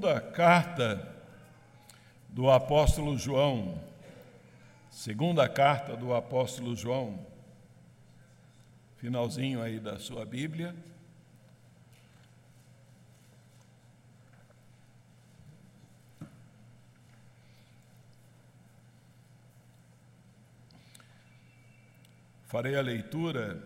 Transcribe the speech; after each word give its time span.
Segunda 0.00 0.18
carta 0.18 1.14
do 2.30 2.50
apóstolo 2.50 3.18
João. 3.18 3.78
Segunda 4.90 5.46
carta 5.46 5.94
do 5.94 6.14
apóstolo 6.14 6.74
João. 6.74 7.26
Finalzinho 8.96 9.60
aí 9.60 9.78
da 9.78 9.98
sua 9.98 10.24
Bíblia. 10.24 10.74
Farei 22.46 22.74
a 22.74 22.80
leitura 22.80 23.62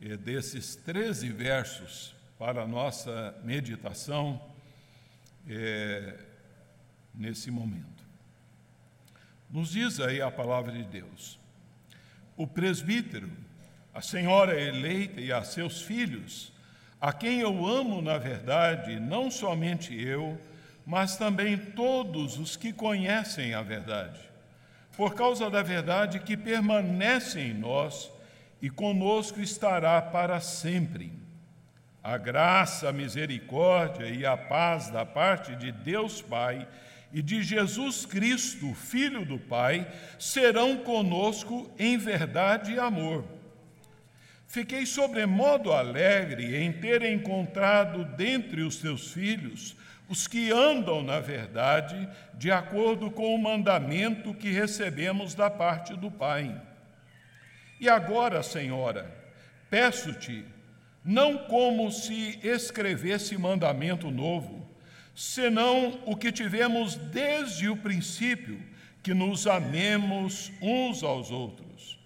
eh, 0.00 0.16
desses 0.16 0.76
13 0.76 1.28
versos 1.28 2.16
para 2.38 2.62
a 2.62 2.66
nossa 2.66 3.38
meditação 3.44 4.40
é, 5.48 6.14
nesse 7.14 7.50
momento. 7.50 8.04
Nos 9.50 9.70
diz 9.70 10.00
aí 10.00 10.20
a 10.20 10.30
palavra 10.30 10.72
de 10.72 10.82
Deus: 10.82 11.38
o 12.36 12.46
presbítero, 12.46 13.30
a 13.94 14.02
senhora 14.02 14.60
eleita 14.60 15.20
e 15.20 15.32
a 15.32 15.42
seus 15.42 15.82
filhos, 15.82 16.52
a 17.00 17.12
quem 17.12 17.40
eu 17.40 17.66
amo 17.66 18.02
na 18.02 18.18
verdade, 18.18 18.98
não 18.98 19.30
somente 19.30 19.94
eu, 19.94 20.38
mas 20.84 21.16
também 21.16 21.56
todos 21.56 22.38
os 22.38 22.56
que 22.56 22.72
conhecem 22.72 23.54
a 23.54 23.62
verdade, 23.62 24.20
por 24.96 25.14
causa 25.14 25.50
da 25.50 25.62
verdade 25.62 26.20
que 26.20 26.36
permanece 26.36 27.40
em 27.40 27.54
nós 27.54 28.10
e 28.60 28.70
conosco 28.70 29.40
estará 29.40 30.00
para 30.00 30.40
sempre 30.40 31.25
a 32.06 32.16
graça, 32.16 32.88
a 32.88 32.92
misericórdia 32.92 34.06
e 34.06 34.24
a 34.24 34.36
paz 34.36 34.88
da 34.90 35.04
parte 35.04 35.56
de 35.56 35.72
Deus 35.72 36.22
Pai 36.22 36.68
e 37.12 37.20
de 37.20 37.42
Jesus 37.42 38.06
Cristo, 38.06 38.72
Filho 38.74 39.24
do 39.24 39.40
Pai, 39.40 39.84
serão 40.16 40.76
conosco 40.76 41.68
em 41.76 41.98
verdade 41.98 42.74
e 42.74 42.78
amor. 42.78 43.24
Fiquei 44.46 44.86
sobremodo 44.86 45.72
alegre 45.72 46.56
em 46.56 46.72
ter 46.72 47.02
encontrado 47.02 48.04
dentre 48.16 48.62
os 48.62 48.76
teus 48.76 49.12
filhos 49.12 49.76
os 50.08 50.28
que 50.28 50.52
andam 50.52 51.02
na 51.02 51.18
verdade, 51.18 52.08
de 52.34 52.52
acordo 52.52 53.10
com 53.10 53.34
o 53.34 53.42
mandamento 53.42 54.32
que 54.32 54.52
recebemos 54.52 55.34
da 55.34 55.50
parte 55.50 55.96
do 55.96 56.08
Pai. 56.08 56.62
E 57.80 57.88
agora, 57.88 58.44
Senhora, 58.44 59.12
peço-te, 59.68 60.44
não 61.06 61.38
como 61.38 61.92
se 61.92 62.40
escrevesse 62.42 63.38
mandamento 63.38 64.10
novo, 64.10 64.68
senão 65.14 66.00
o 66.04 66.16
que 66.16 66.32
tivemos 66.32 66.96
desde 66.96 67.68
o 67.68 67.76
princípio, 67.76 68.60
que 69.04 69.14
nos 69.14 69.46
amemos 69.46 70.50
uns 70.60 71.04
aos 71.04 71.30
outros. 71.30 71.96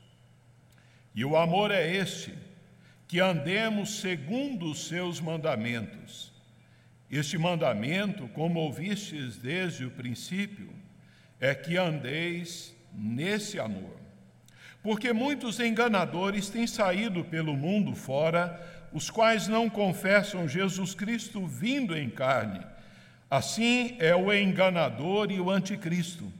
E 1.15 1.25
o 1.25 1.35
amor 1.35 1.71
é 1.71 1.97
este, 1.97 2.35
que 3.09 3.21
andemos 3.21 4.01
segundo 4.01 4.71
os 4.71 4.87
seus 4.87 5.19
mandamentos. 5.19 6.31
Este 7.11 7.39
mandamento, 7.39 8.29
como 8.29 8.61
ouvistes 8.61 9.39
desde 9.39 9.87
o 9.87 9.91
princípio, 9.91 10.71
é 11.41 11.55
que 11.55 11.79
andeis 11.79 12.77
nesse 12.93 13.59
amor. 13.59 13.99
Porque 14.83 15.13
muitos 15.13 15.59
enganadores 15.59 16.49
têm 16.49 16.67
saído 16.67 17.25
pelo 17.25 17.55
mundo 17.55 17.95
fora, 17.95 18.80
os 18.93 19.11
quais 19.11 19.47
não 19.47 19.69
confessam 19.69 20.49
Jesus 20.49 20.95
Cristo 20.95 21.47
vindo 21.47 21.97
em 21.97 22.11
carne. 22.11 22.61
Assim 23.31 23.97
é 24.01 24.15
o 24.15 24.33
enganador 24.33 25.31
e 25.31 25.41
o 25.41 25.51
anticristo. 25.51 26.33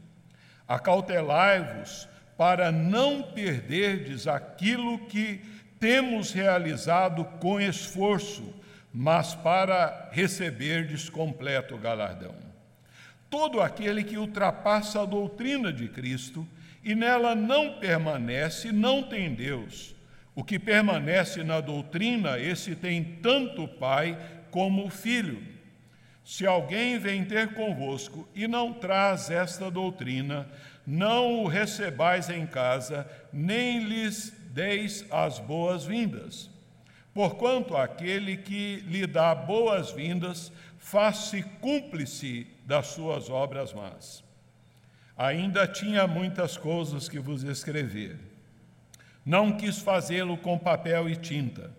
Acautelai-vos 0.67 2.09
para 2.37 2.73
não 2.73 3.23
perderdes 3.23 4.27
aquilo 4.27 4.99
que 5.07 5.41
temos 5.79 6.33
realizado 6.33 7.25
com 7.39 7.61
esforço, 7.61 8.55
mas 8.93 9.35
para 9.35 10.09
receberdes 10.11 11.09
completo 11.09 11.77
galardão. 11.79 12.35
Todo 13.29 13.61
aquele 13.61 14.03
que 14.03 14.19
ultrapassa 14.19 15.03
a 15.03 15.07
doutrina 15.07 15.73
de 15.73 15.89
Cristo 15.89 16.47
e 16.83 16.95
nela 16.95 17.35
não 17.35 17.79
permanece, 17.79 18.73
não 18.73 19.03
tem 19.03 19.33
Deus. 19.33 19.95
O 20.41 20.43
que 20.43 20.59
permanece 20.59 21.45
na 21.45 21.61
doutrina, 21.61 22.39
esse 22.39 22.75
tem 22.75 23.05
tanto 23.05 23.65
o 23.65 23.69
Pai 23.69 24.19
como 24.51 24.87
o 24.87 24.89
Filho. 24.89 25.47
Se 26.25 26.47
alguém 26.47 26.99
vem 26.99 27.27
ter 27.27 27.53
convosco 27.53 28.27
e 28.35 28.49
não 28.49 28.73
traz 28.73 29.29
esta 29.29 29.71
doutrina, 29.71 30.49
não 30.87 31.45
o 31.45 31.47
recebais 31.47 32.31
em 32.31 32.47
casa, 32.47 33.07
nem 33.31 33.85
lhes 33.85 34.33
deis 34.51 35.05
as 35.11 35.39
boas-vindas. 35.39 36.49
Porquanto 37.13 37.77
aquele 37.77 38.39
que 38.39 38.77
lhe 38.87 39.07
dá 39.07 39.35
boas-vindas 39.35 40.51
faz-se 40.79 41.43
cúmplice 41.61 42.47
das 42.65 42.87
suas 42.87 43.29
obras 43.29 43.75
más. 43.75 44.25
Ainda 45.19 45.69
tinha 45.69 46.07
muitas 46.07 46.57
coisas 46.57 47.11
que 47.11 47.19
vos 47.19 47.43
escrever 47.43 48.30
não 49.25 49.57
quis 49.57 49.79
fazê-lo 49.79 50.37
com 50.37 50.59
papel 50.59 51.09
e 51.09 51.17
tinta, 51.17 51.71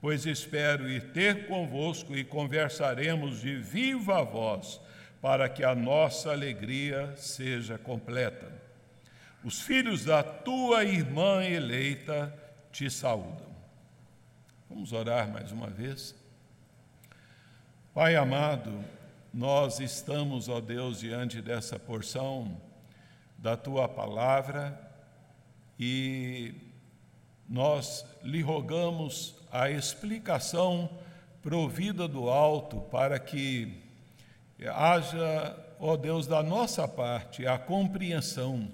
pois 0.00 0.26
espero 0.26 0.88
ir 0.88 1.12
ter 1.12 1.46
convosco 1.46 2.16
e 2.16 2.24
conversaremos 2.24 3.40
de 3.40 3.56
viva 3.56 4.22
voz, 4.22 4.80
para 5.20 5.48
que 5.48 5.64
a 5.64 5.74
nossa 5.74 6.30
alegria 6.30 7.12
seja 7.16 7.76
completa. 7.76 8.52
Os 9.42 9.60
filhos 9.60 10.04
da 10.04 10.22
tua 10.22 10.84
irmã 10.84 11.44
eleita 11.44 12.32
te 12.70 12.90
saúdam. 12.90 13.48
Vamos 14.68 14.92
orar 14.92 15.28
mais 15.28 15.50
uma 15.50 15.68
vez. 15.68 16.14
Pai 17.94 18.14
amado, 18.14 18.84
nós 19.32 19.80
estamos, 19.80 20.48
ó 20.48 20.60
Deus, 20.60 21.00
diante 21.00 21.42
dessa 21.42 21.78
porção 21.78 22.60
da 23.36 23.56
tua 23.56 23.88
palavra 23.88 24.78
e 25.78 26.54
nós 27.48 28.04
lhe 28.22 28.42
rogamos 28.42 29.34
a 29.50 29.70
explicação 29.70 30.90
provida 31.40 32.06
do 32.06 32.28
alto 32.28 32.80
para 32.90 33.18
que 33.18 33.82
haja, 34.66 35.56
ó 35.80 35.96
Deus, 35.96 36.26
da 36.26 36.42
nossa 36.42 36.86
parte 36.86 37.46
a 37.46 37.58
compreensão. 37.58 38.68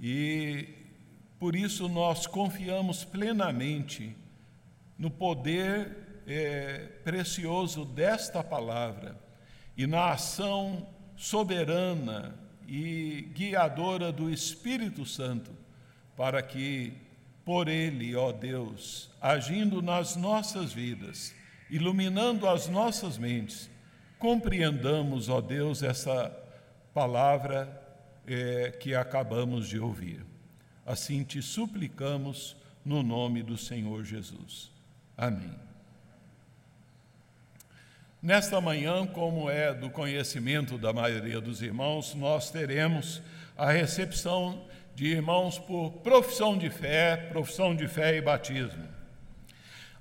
E 0.00 0.68
por 1.38 1.56
isso 1.56 1.88
nós 1.88 2.26
confiamos 2.26 3.04
plenamente 3.04 4.16
no 4.96 5.10
poder 5.10 6.22
é, 6.26 6.86
precioso 7.02 7.84
desta 7.84 8.44
palavra 8.44 9.18
e 9.76 9.86
na 9.86 10.10
ação 10.12 10.86
soberana 11.16 12.38
e 12.68 13.28
guiadora 13.34 14.12
do 14.12 14.30
Espírito 14.30 15.04
Santo 15.04 15.50
para 16.16 16.42
que 16.42 16.92
por 17.50 17.66
Ele, 17.66 18.14
ó 18.14 18.30
Deus, 18.30 19.10
agindo 19.20 19.82
nas 19.82 20.14
nossas 20.14 20.72
vidas, 20.72 21.34
iluminando 21.68 22.48
as 22.48 22.68
nossas 22.68 23.18
mentes, 23.18 23.68
compreendamos, 24.20 25.28
ó 25.28 25.40
Deus, 25.40 25.82
essa 25.82 26.30
palavra 26.94 27.68
é, 28.24 28.70
que 28.70 28.94
acabamos 28.94 29.68
de 29.68 29.80
ouvir. 29.80 30.24
Assim 30.86 31.24
te 31.24 31.42
suplicamos 31.42 32.56
no 32.84 33.02
nome 33.02 33.42
do 33.42 33.58
Senhor 33.58 34.04
Jesus. 34.04 34.70
Amém. 35.18 35.50
Nesta 38.22 38.60
manhã, 38.60 39.04
como 39.08 39.50
é 39.50 39.74
do 39.74 39.90
conhecimento 39.90 40.78
da 40.78 40.92
maioria 40.92 41.40
dos 41.40 41.62
irmãos, 41.62 42.14
nós 42.14 42.48
teremos 42.48 43.20
a 43.58 43.72
recepção 43.72 44.69
de 45.00 45.06
irmãos 45.06 45.58
por 45.58 45.92
profissão 46.02 46.58
de 46.58 46.68
fé, 46.68 47.16
profissão 47.16 47.74
de 47.74 47.88
fé 47.88 48.16
e 48.16 48.20
batismo. 48.20 48.86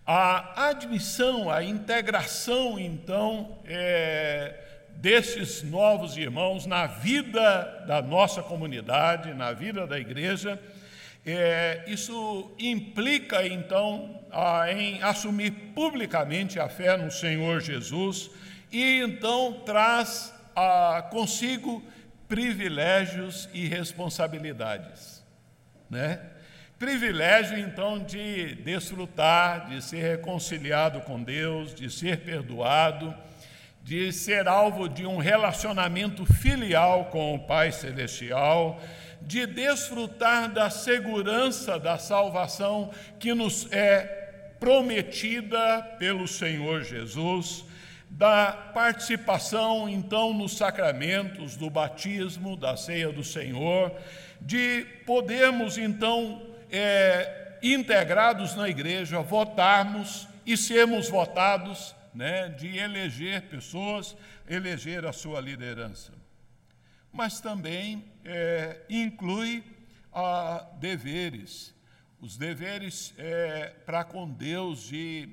A 0.05 0.67
admissão, 0.67 1.49
a 1.49 1.63
integração, 1.63 2.77
então, 2.77 3.59
é, 3.65 4.55
desses 4.97 5.63
novos 5.63 6.17
irmãos 6.17 6.65
na 6.65 6.85
vida 6.85 7.85
da 7.87 8.01
nossa 8.01 8.43
comunidade, 8.43 9.33
na 9.33 9.53
vida 9.53 9.87
da 9.87 9.97
igreja, 9.97 10.61
é, 11.25 11.85
isso 11.87 12.51
implica, 12.59 13.47
então, 13.47 14.19
a, 14.29 14.69
em 14.69 15.01
assumir 15.01 15.51
publicamente 15.73 16.59
a 16.59 16.67
fé 16.67 16.97
no 16.97 17.09
Senhor 17.09 17.61
Jesus 17.61 18.31
e, 18.69 18.99
então, 19.01 19.61
traz 19.65 20.33
a, 20.53 21.07
consigo 21.09 21.81
privilégios 22.29 23.49
e 23.51 23.67
responsabilidades, 23.67 25.25
né? 25.89 26.21
Privilégio, 26.77 27.57
então, 27.57 27.99
de 28.01 28.55
desfrutar, 28.55 29.67
de 29.67 29.83
ser 29.83 30.01
reconciliado 30.01 31.01
com 31.01 31.21
Deus, 31.21 31.75
de 31.75 31.89
ser 31.89 32.21
perdoado, 32.21 33.13
de 33.83 34.13
ser 34.13 34.47
alvo 34.47 34.87
de 34.87 35.05
um 35.05 35.17
relacionamento 35.17 36.25
filial 36.25 37.05
com 37.05 37.35
o 37.35 37.39
Pai 37.39 37.71
Celestial, 37.71 38.79
de 39.21 39.45
desfrutar 39.45 40.53
da 40.53 40.69
segurança 40.69 41.77
da 41.77 41.97
salvação 41.97 42.91
que 43.19 43.33
nos 43.33 43.69
é 43.73 44.53
prometida 44.59 45.81
pelo 45.97 46.27
Senhor 46.27 46.83
Jesus, 46.83 47.65
da 48.09 48.51
participação 48.51 49.87
então 49.87 50.33
nos 50.33 50.57
sacramentos 50.57 51.55
do 51.55 51.69
batismo, 51.69 52.57
da 52.57 52.75
ceia 52.75 53.11
do 53.11 53.23
Senhor, 53.23 53.95
de 54.41 54.85
podermos 55.05 55.77
então 55.77 56.41
é, 56.71 57.57
integrados 57.61 58.55
na 58.55 58.67
igreja, 58.67 59.21
votarmos 59.21 60.27
e 60.45 60.57
sermos 60.57 61.09
votados 61.09 61.95
né, 62.13 62.49
de 62.49 62.77
eleger 62.77 63.43
pessoas, 63.43 64.15
eleger 64.47 65.05
a 65.05 65.13
sua 65.13 65.39
liderança. 65.39 66.11
Mas 67.11 67.39
também 67.39 68.03
é, 68.25 68.81
inclui 68.89 69.63
a 70.11 70.67
deveres, 70.79 71.73
os 72.19 72.37
deveres 72.37 73.13
é, 73.17 73.73
para 73.85 74.03
com 74.03 74.29
Deus 74.29 74.83
de 74.83 75.29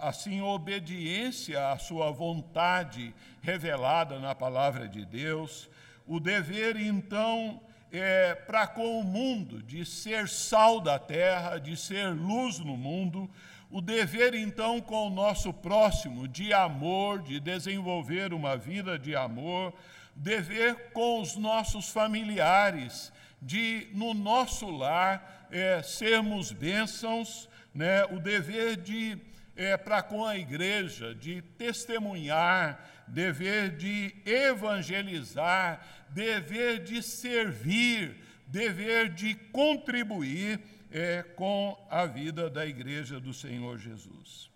assim 0.00 0.40
obediência 0.40 1.70
à 1.70 1.78
sua 1.78 2.10
vontade 2.10 3.14
revelada 3.40 4.18
na 4.18 4.34
palavra 4.34 4.88
de 4.88 5.04
Deus, 5.04 5.68
o 6.06 6.20
dever 6.20 6.76
então 6.76 7.60
é, 7.90 8.34
para 8.34 8.66
com 8.66 9.00
o 9.00 9.04
mundo 9.04 9.62
de 9.62 9.84
ser 9.84 10.28
sal 10.28 10.80
da 10.80 10.98
terra, 10.98 11.58
de 11.58 11.76
ser 11.76 12.08
luz 12.14 12.58
no 12.58 12.76
mundo, 12.76 13.30
o 13.70 13.80
dever, 13.82 14.34
então, 14.34 14.80
com 14.80 15.08
o 15.08 15.10
nosso 15.10 15.52
próximo, 15.52 16.26
de 16.26 16.54
amor, 16.54 17.20
de 17.20 17.38
desenvolver 17.38 18.32
uma 18.32 18.56
vida 18.56 18.98
de 18.98 19.14
amor, 19.14 19.74
dever 20.16 20.90
com 20.92 21.20
os 21.20 21.36
nossos 21.36 21.90
familiares, 21.90 23.12
de, 23.42 23.88
no 23.92 24.14
nosso 24.14 24.70
lar, 24.70 25.46
é, 25.50 25.82
sermos 25.82 26.50
bênçãos, 26.50 27.48
né? 27.74 28.04
o 28.06 28.18
dever 28.18 28.76
de, 28.76 29.18
é, 29.58 29.76
para 29.76 30.00
com 30.04 30.24
a 30.24 30.38
igreja, 30.38 31.12
de 31.12 31.42
testemunhar, 31.42 32.80
dever 33.08 33.76
de 33.76 34.14
evangelizar, 34.24 35.84
dever 36.10 36.84
de 36.84 37.02
servir, 37.02 38.16
dever 38.46 39.08
de 39.12 39.34
contribuir 39.34 40.60
é, 40.92 41.24
com 41.24 41.76
a 41.90 42.06
vida 42.06 42.48
da 42.48 42.64
Igreja 42.64 43.18
do 43.18 43.34
Senhor 43.34 43.78
Jesus. 43.78 44.48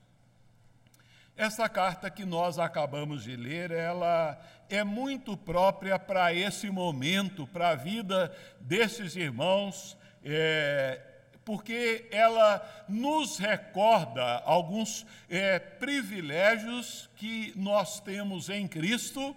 Essa 1.36 1.68
carta 1.68 2.08
que 2.08 2.24
nós 2.24 2.60
acabamos 2.60 3.24
de 3.24 3.34
ler, 3.34 3.72
ela 3.72 4.40
é 4.68 4.84
muito 4.84 5.36
própria 5.36 5.98
para 5.98 6.32
esse 6.32 6.70
momento, 6.70 7.44
para 7.48 7.70
a 7.70 7.74
vida 7.74 8.32
desses 8.60 9.16
irmãos, 9.16 9.96
é, 10.24 11.00
porque 11.44 12.08
ela 12.10 12.62
nos 12.88 13.38
recorda 13.38 14.42
alguns 14.44 15.04
é, 15.28 15.58
privilégios 15.58 17.08
que 17.16 17.52
nós 17.56 18.00
temos 18.00 18.48
em 18.48 18.68
Cristo 18.68 19.34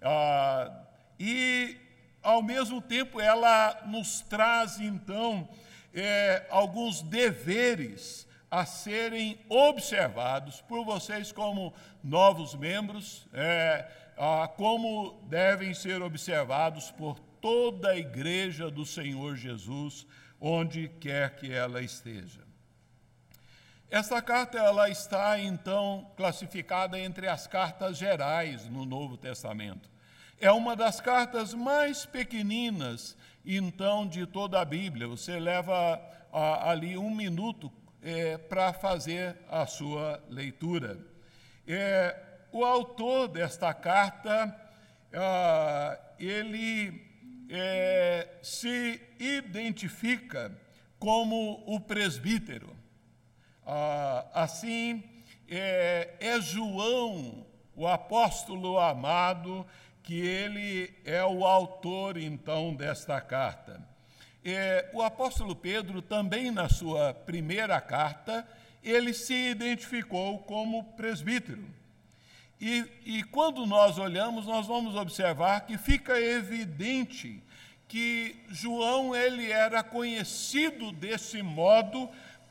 ah, 0.00 0.70
e, 1.18 1.76
ao 2.22 2.42
mesmo 2.42 2.80
tempo, 2.80 3.20
ela 3.20 3.82
nos 3.86 4.20
traz, 4.20 4.78
então, 4.80 5.48
é, 5.92 6.46
alguns 6.50 7.02
deveres 7.02 8.26
a 8.50 8.64
serem 8.64 9.38
observados 9.48 10.60
por 10.62 10.84
vocês 10.84 11.32
como 11.32 11.74
novos 12.02 12.54
membros, 12.54 13.26
é, 13.32 13.86
a, 14.16 14.48
como 14.48 15.20
devem 15.28 15.74
ser 15.74 16.00
observados 16.02 16.90
por 16.90 17.18
toda 17.40 17.90
a 17.90 17.98
igreja 17.98 18.70
do 18.70 18.86
Senhor 18.86 19.36
Jesus, 19.36 20.06
onde 20.40 20.88
quer 21.00 21.36
que 21.36 21.52
ela 21.52 21.82
esteja. 21.82 22.46
Essa 23.90 24.20
carta 24.20 24.58
ela 24.58 24.90
está 24.90 25.38
então 25.38 26.10
classificada 26.16 26.98
entre 26.98 27.26
as 27.26 27.46
cartas 27.46 27.96
gerais 27.96 28.66
no 28.68 28.84
Novo 28.84 29.16
Testamento. 29.16 29.88
É 30.38 30.52
uma 30.52 30.76
das 30.76 31.00
cartas 31.00 31.54
mais 31.54 32.04
pequeninas 32.04 33.16
então 33.44 34.06
de 34.06 34.26
toda 34.26 34.60
a 34.60 34.64
Bíblia. 34.64 35.08
Você 35.08 35.40
leva 35.40 36.00
a, 36.30 36.70
ali 36.70 36.98
um 36.98 37.14
minuto 37.14 37.72
é, 38.02 38.36
para 38.36 38.74
fazer 38.74 39.36
a 39.48 39.66
sua 39.66 40.22
leitura. 40.28 40.98
É, 41.66 42.14
o 42.52 42.64
autor 42.64 43.28
desta 43.28 43.72
carta, 43.72 44.54
ah, 45.14 45.98
ele 46.18 47.07
é, 47.48 48.28
se 48.42 49.00
identifica 49.18 50.52
como 50.98 51.62
o 51.66 51.80
presbítero. 51.80 52.76
Ah, 53.66 54.26
assim, 54.34 55.02
é, 55.48 56.14
é 56.20 56.40
João, 56.40 57.46
o 57.74 57.86
apóstolo 57.86 58.78
amado, 58.78 59.66
que 60.02 60.14
ele 60.14 60.94
é 61.04 61.22
o 61.24 61.44
autor, 61.44 62.16
então, 62.16 62.74
desta 62.74 63.20
carta. 63.20 63.86
É, 64.44 64.90
o 64.94 65.02
apóstolo 65.02 65.54
Pedro, 65.54 66.00
também 66.00 66.50
na 66.50 66.68
sua 66.68 67.12
primeira 67.12 67.80
carta, 67.80 68.46
ele 68.82 69.12
se 69.12 69.34
identificou 69.34 70.38
como 70.40 70.84
presbítero. 70.94 71.77
E, 72.60 72.84
e 73.04 73.22
quando 73.24 73.64
nós 73.66 73.98
olhamos, 73.98 74.46
nós 74.46 74.66
vamos 74.66 74.96
observar 74.96 75.60
que 75.60 75.78
fica 75.78 76.20
evidente 76.20 77.42
que 77.86 78.36
João 78.50 79.14
ele 79.14 79.50
era 79.50 79.82
conhecido 79.82 80.92
desse 80.92 81.40
modo 81.42 82.10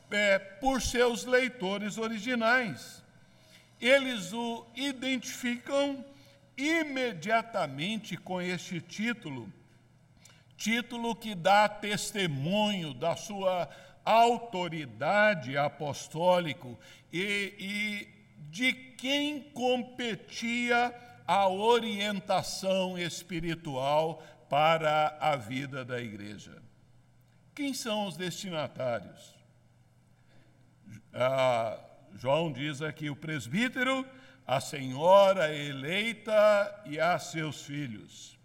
é, 0.09 0.39
por 0.39 0.81
seus 0.81 1.25
leitores 1.25 1.97
originais. 1.97 3.03
Eles 3.79 4.33
o 4.33 4.65
identificam 4.75 6.03
imediatamente 6.57 8.17
com 8.17 8.41
este 8.41 8.81
título, 8.81 9.51
título 10.55 11.15
que 11.15 11.35
dá 11.35 11.69
testemunho 11.69 12.93
da 12.93 13.15
sua 13.15 13.69
autoridade 14.03 15.55
apostólica 15.57 16.67
e, 17.13 17.53
e 17.59 18.16
de 18.49 18.73
quem 18.73 19.41
competia 19.51 20.93
a 21.25 21.47
orientação 21.47 22.97
espiritual 22.97 24.23
para 24.49 25.17
a 25.19 25.35
vida 25.35 25.83
da 25.83 25.99
igreja. 25.99 26.61
Quem 27.53 27.73
são 27.73 28.07
os 28.07 28.15
destinatários? 28.15 29.35
Ah, 31.13 31.79
João 32.15 32.51
diz 32.51 32.81
aqui: 32.81 33.09
o 33.09 33.15
presbítero 33.15 34.05
a 34.47 34.61
senhora 34.61 35.53
eleita 35.53 36.83
e 36.85 36.97
a 36.97 37.19
seus 37.19 37.63
filhos. 37.63 38.39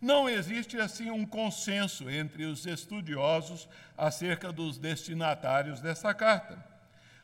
Não 0.00 0.28
existe 0.28 0.78
assim 0.78 1.10
um 1.10 1.26
consenso 1.26 2.08
entre 2.08 2.44
os 2.44 2.64
estudiosos 2.64 3.68
acerca 3.96 4.52
dos 4.52 4.78
destinatários 4.78 5.80
dessa 5.80 6.14
carta. 6.14 6.64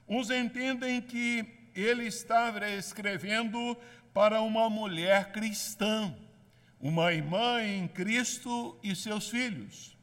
Uns 0.09 0.29
entendem 0.29 1.01
que 1.01 1.64
ele 1.75 2.07
estava 2.07 2.69
escrevendo 2.69 3.77
para 4.13 4.41
uma 4.41 4.71
mulher 4.71 5.33
cristã, 5.33 6.15
uma 6.81 7.13
irmã 7.13 7.63
em 7.63 7.89
Cristo 7.89 8.79
e 8.83 8.95
seus 8.95 9.29
filhos. 9.29 9.97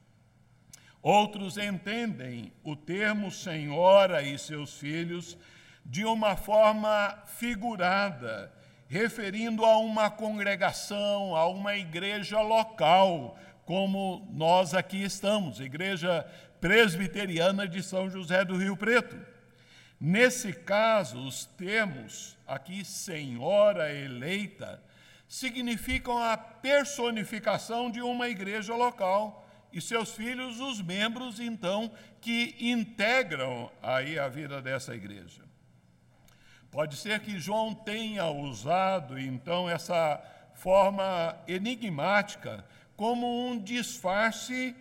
Outros 1.02 1.58
entendem 1.58 2.52
o 2.64 2.76
termo 2.76 3.32
senhora 3.32 4.22
e 4.22 4.38
seus 4.38 4.78
filhos 4.78 5.38
de 5.86 6.06
uma 6.06 6.36
forma 6.36 7.24
figurada, 7.26 8.54
referindo 8.88 9.66
a 9.66 9.78
uma 9.78 10.12
congregação, 10.12 11.36
a 11.36 11.48
uma 11.48 11.76
igreja 11.76 12.42
local, 12.42 13.38
como 13.66 14.28
nós 14.32 14.74
aqui 14.74 15.02
estamos, 15.04 15.60
Igreja 15.60 16.26
Presbiteriana 16.60 17.68
de 17.68 17.82
São 17.82 18.10
José 18.10 18.44
do 18.44 18.58
Rio 18.58 18.76
Preto. 18.76 19.31
Nesse 20.04 20.52
caso, 20.52 21.20
os 21.28 21.46
termos 21.46 22.36
aqui, 22.48 22.84
senhora 22.84 23.94
eleita, 23.94 24.82
significam 25.28 26.18
a 26.18 26.36
personificação 26.36 27.92
de 27.92 28.02
uma 28.02 28.28
igreja 28.28 28.76
local 28.76 29.48
e 29.72 29.80
seus 29.80 30.12
filhos, 30.16 30.60
os 30.60 30.82
membros, 30.82 31.40
então, 31.40 31.92
que 32.20 32.56
integram 32.60 33.72
aí 33.80 34.18
a 34.18 34.28
vida 34.28 34.60
dessa 34.60 34.96
igreja. 34.96 35.44
Pode 36.72 36.96
ser 36.96 37.20
que 37.20 37.40
João 37.40 37.76
tenha 37.76 38.26
usado, 38.26 39.20
então, 39.20 39.70
essa 39.70 40.20
forma 40.56 41.38
enigmática 41.48 42.66
como 42.98 43.48
um 43.48 43.60
disfarce 43.60 44.76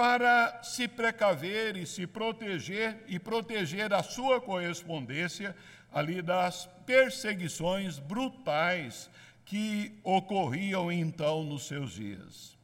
para 0.00 0.62
se 0.62 0.88
precaver 0.88 1.76
e 1.76 1.84
se 1.84 2.06
proteger 2.06 3.04
e 3.06 3.18
proteger 3.18 3.92
a 3.92 4.02
sua 4.02 4.40
correspondência 4.40 5.54
ali 5.92 6.22
das 6.22 6.66
perseguições 6.86 7.98
brutais 7.98 9.10
que 9.44 10.00
ocorriam 10.02 10.90
então 10.90 11.44
nos 11.44 11.66
seus 11.66 11.92
dias. 11.92 12.56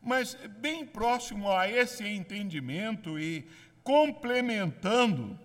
Mas 0.00 0.38
bem 0.58 0.86
próximo 0.86 1.52
a 1.52 1.68
esse 1.68 2.08
entendimento 2.08 3.18
e 3.18 3.46
complementando, 3.84 5.38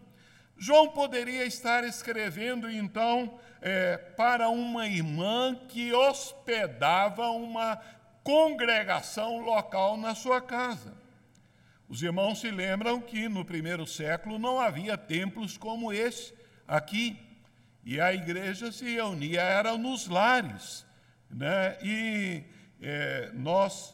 João 0.57 0.87
poderia 0.87 1.43
estar 1.43 1.83
escrevendo 1.83 2.71
então 2.71 3.37
é, 3.61 3.97
para 3.97 4.47
uma 4.47 4.87
irmã 4.87 5.53
que 5.67 5.91
hospedava 5.91 7.27
uma 7.27 7.77
congregação 8.23 9.39
local 9.39 9.97
na 9.97 10.15
sua 10.15 10.41
casa. 10.41 10.95
Os 11.87 12.01
irmãos 12.01 12.39
se 12.39 12.49
lembram 12.49 13.01
que 13.01 13.27
no 13.27 13.43
primeiro 13.43 13.85
século 13.85 14.39
não 14.39 14.59
havia 14.59 14.97
templos 14.97 15.57
como 15.57 15.91
esse 15.91 16.33
aqui, 16.67 17.19
e 17.85 17.99
a 17.99 18.13
igreja 18.13 18.71
se 18.71 18.85
reunia, 18.85 19.41
era 19.41 19.77
nos 19.77 20.07
lares. 20.07 20.85
Né? 21.29 21.77
E 21.83 22.43
é, 22.81 23.31
nós 23.33 23.93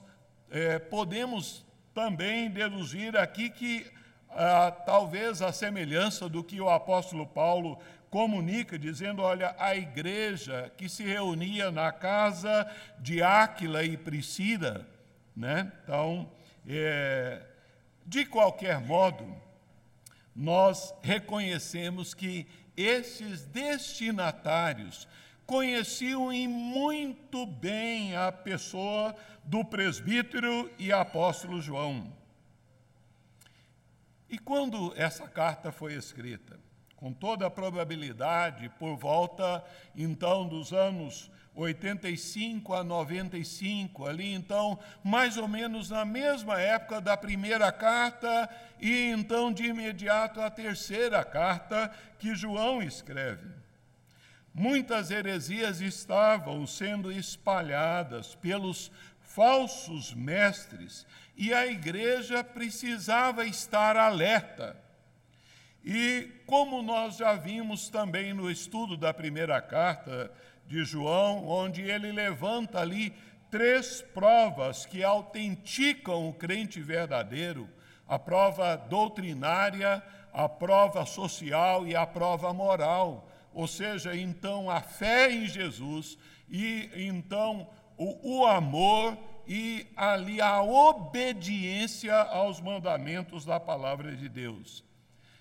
é, 0.52 0.78
podemos 0.78 1.66
também 1.94 2.50
deduzir 2.50 3.18
aqui 3.18 3.50
que 3.50 3.86
ah, 4.32 4.72
talvez 4.72 5.42
a 5.42 5.52
semelhança 5.52 6.30
do 6.30 6.44
que 6.44 6.62
o 6.62 6.70
apóstolo 6.70 7.26
Paulo 7.26 7.80
comunica, 8.10 8.78
dizendo: 8.78 9.22
olha, 9.22 9.56
a 9.58 9.76
igreja 9.76 10.72
que 10.78 10.90
se 10.90 11.04
reunia 11.04 11.72
na 11.72 11.92
casa 11.92 12.70
de 13.00 13.22
Áquila 13.22 13.84
e 13.84 13.98
Priscila, 13.98 14.88
né? 15.36 15.72
Então, 15.84 16.30
é, 16.68 17.42
de 18.06 18.26
qualquer 18.26 18.80
modo, 18.80 19.36
nós 20.36 20.94
reconhecemos 21.02 22.14
que 22.14 22.48
esses 22.76 23.46
destinatários 23.46 25.08
conheciam 25.46 26.32
muito 26.48 27.46
bem 27.46 28.16
a 28.16 28.32
pessoa 28.32 29.16
do 29.44 29.66
presbítero 29.66 30.70
e 30.78 30.92
apóstolo 30.92 31.60
João. 31.60 32.19
E 34.30 34.38
quando 34.38 34.94
essa 34.96 35.28
carta 35.28 35.72
foi 35.72 35.94
escrita? 35.94 36.60
Com 36.96 37.12
toda 37.12 37.48
a 37.48 37.50
probabilidade, 37.50 38.70
por 38.78 38.96
volta 38.96 39.64
então 39.96 40.48
dos 40.48 40.72
anos 40.72 41.32
85 41.56 42.74
a 42.74 42.84
95, 42.84 44.06
ali 44.06 44.34
então, 44.34 44.80
mais 45.04 45.36
ou 45.36 45.48
menos 45.48 45.90
na 45.90 46.06
mesma 46.06 46.60
época 46.60 47.02
da 47.02 47.18
primeira 47.18 47.72
carta 47.72 48.50
e 48.80 49.08
então 49.12 49.52
de 49.52 49.66
imediato 49.66 50.40
a 50.42 50.50
terceira 50.50 51.24
carta 51.24 51.92
que 52.20 52.36
João 52.36 52.84
escreve. 52.84 53.50
Muitas 54.54 55.10
heresias 55.10 55.82
estavam 55.82 56.68
sendo 56.68 57.12
espalhadas 57.12 58.36
pelos 58.36 58.92
falsos 59.22 60.14
mestres 60.14 61.06
e 61.40 61.54
a 61.54 61.66
igreja 61.66 62.44
precisava 62.44 63.46
estar 63.46 63.96
alerta. 63.96 64.76
E 65.86 66.28
como 66.46 66.82
nós 66.82 67.16
já 67.16 67.34
vimos 67.34 67.88
também 67.88 68.34
no 68.34 68.52
estudo 68.52 68.98
da 68.98 69.14
primeira 69.14 69.62
carta 69.62 70.30
de 70.68 70.84
João, 70.84 71.48
onde 71.48 71.82
ele 71.82 72.12
levanta 72.12 72.82
ali 72.82 73.16
três 73.50 74.02
provas 74.02 74.86
que 74.86 75.02
autenticam 75.02 76.28
o 76.28 76.34
crente 76.34 76.82
verdadeiro: 76.82 77.70
a 78.06 78.20
prova 78.20 78.76
doutrinária, 78.76 80.04
a 80.34 80.50
prova 80.50 81.06
social 81.06 81.88
e 81.88 81.96
a 81.96 82.06
prova 82.06 82.54
moral. 82.54 83.32
Ou 83.54 83.66
seja, 83.66 84.14
então 84.14 84.70
a 84.70 84.82
fé 84.82 85.32
em 85.32 85.48
Jesus 85.48 86.18
e 86.50 86.90
então 86.94 87.66
o, 87.98 88.40
o 88.42 88.46
amor 88.46 89.18
e 89.52 89.88
ali 89.98 90.40
a 90.40 90.62
obediência 90.62 92.16
aos 92.16 92.62
mandamentos 92.62 93.44
da 93.44 93.60
palavra 93.60 94.16
de 94.16 94.30
Deus. 94.30 94.86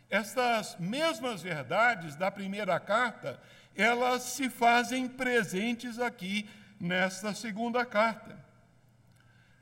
Estas 0.09 0.79
mesmas 0.79 1.43
verdades 1.43 2.17
da 2.17 2.31
primeira 2.31 2.81
carta, 2.81 3.39
elas 3.77 4.23
se 4.23 4.49
fazem 4.49 5.07
presentes 5.07 5.99
aqui 5.99 6.49
nesta 6.81 7.35
segunda 7.35 7.85
carta. 7.85 8.43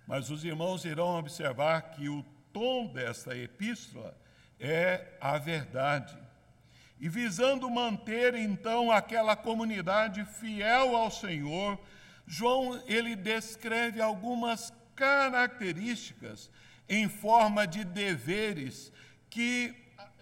Mas 0.06 0.30
os 0.30 0.44
irmãos 0.44 0.84
irão 0.84 1.18
observar 1.18 1.90
que 1.90 2.08
o 2.08 2.24
tom 2.52 2.86
desta 2.86 3.36
epístola 3.36 4.16
é 4.60 5.08
a 5.20 5.38
verdade. 5.38 6.16
E 7.00 7.08
visando 7.08 7.68
manter 7.68 8.36
então 8.36 8.92
aquela 8.92 9.34
comunidade 9.34 10.24
fiel 10.24 10.94
ao 10.94 11.10
Senhor, 11.10 11.76
João 12.26 12.82
ele 12.86 13.14
descreve 13.14 14.00
algumas 14.00 14.72
características 14.94 16.50
em 16.88 17.08
forma 17.08 17.66
de 17.66 17.84
deveres 17.84 18.92
que 19.30 19.74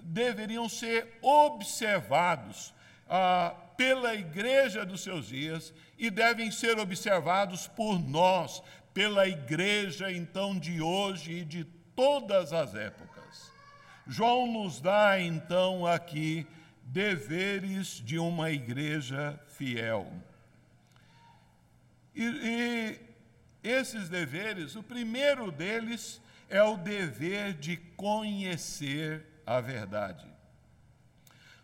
deveriam 0.02 0.68
ser 0.68 1.18
observados 1.22 2.74
ah, 3.08 3.54
pela 3.76 4.14
igreja 4.14 4.84
dos 4.84 5.02
seus 5.02 5.28
dias 5.28 5.72
e 5.98 6.10
devem 6.10 6.50
ser 6.50 6.78
observados 6.78 7.66
por 7.66 7.98
nós, 7.98 8.62
pela 8.92 9.26
igreja 9.26 10.12
então 10.12 10.58
de 10.58 10.80
hoje 10.80 11.32
e 11.32 11.44
de 11.44 11.64
todas 11.64 12.52
as 12.52 12.74
épocas. 12.74 13.52
João 14.06 14.46
nos 14.46 14.80
dá 14.80 15.18
então 15.18 15.86
aqui 15.86 16.46
deveres 16.82 17.88
de 18.04 18.18
uma 18.18 18.50
igreja 18.50 19.40
fiel. 19.48 20.12
E, 22.14 22.22
e 22.22 23.00
esses 23.62 24.08
deveres, 24.08 24.76
o 24.76 24.82
primeiro 24.82 25.50
deles 25.50 26.20
é 26.48 26.62
o 26.62 26.76
dever 26.76 27.54
de 27.54 27.76
conhecer 27.76 29.26
a 29.46 29.60
verdade. 29.60 30.26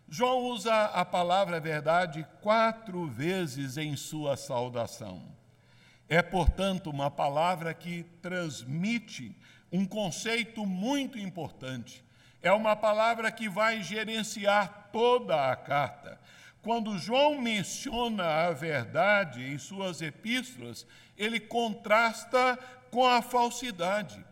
João 0.09 0.39
usa 0.47 0.73
a 0.73 1.05
palavra 1.05 1.59
verdade 1.59 2.27
quatro 2.41 3.07
vezes 3.07 3.77
em 3.77 3.95
sua 3.95 4.35
saudação. 4.35 5.23
É, 6.09 6.21
portanto, 6.21 6.89
uma 6.89 7.09
palavra 7.09 7.73
que 7.73 8.03
transmite 8.21 9.33
um 9.71 9.85
conceito 9.85 10.65
muito 10.65 11.17
importante. 11.17 12.03
É 12.41 12.51
uma 12.51 12.75
palavra 12.75 13.31
que 13.31 13.47
vai 13.47 13.81
gerenciar 13.81 14.89
toda 14.91 15.49
a 15.49 15.55
carta. 15.55 16.19
Quando 16.61 16.97
João 16.97 17.41
menciona 17.41 18.23
a 18.45 18.51
verdade 18.51 19.43
em 19.43 19.57
suas 19.57 20.01
epístolas, 20.01 20.85
ele 21.17 21.39
contrasta 21.39 22.57
com 22.91 23.05
a 23.05 23.21
falsidade. 23.21 24.23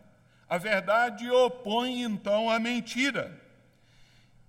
A 0.48 0.58
verdade 0.58 1.28
opõe 1.30 2.02
então 2.02 2.48
a 2.48 2.58
mentira. 2.58 3.40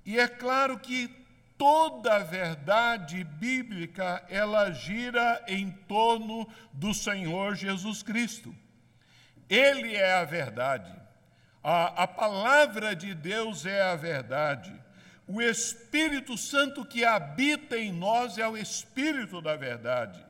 E 0.05 0.19
é 0.19 0.27
claro 0.27 0.79
que 0.79 1.09
toda 1.57 2.15
a 2.15 2.23
verdade 2.23 3.23
bíblica 3.23 4.23
ela 4.29 4.71
gira 4.71 5.43
em 5.47 5.69
torno 5.69 6.47
do 6.73 6.93
Senhor 6.93 7.55
Jesus 7.55 8.01
Cristo. 8.01 8.55
Ele 9.47 9.95
é 9.95 10.13
a 10.13 10.23
verdade. 10.23 10.91
A, 11.63 12.03
a 12.03 12.07
palavra 12.07 12.95
de 12.95 13.13
Deus 13.13 13.65
é 13.65 13.81
a 13.81 13.95
verdade. 13.95 14.73
O 15.33 15.41
Espírito 15.41 16.37
Santo 16.37 16.83
que 16.83 17.05
habita 17.05 17.77
em 17.77 17.89
nós 17.89 18.37
é 18.37 18.45
o 18.45 18.57
Espírito 18.57 19.41
da 19.41 19.55
verdade. 19.55 20.21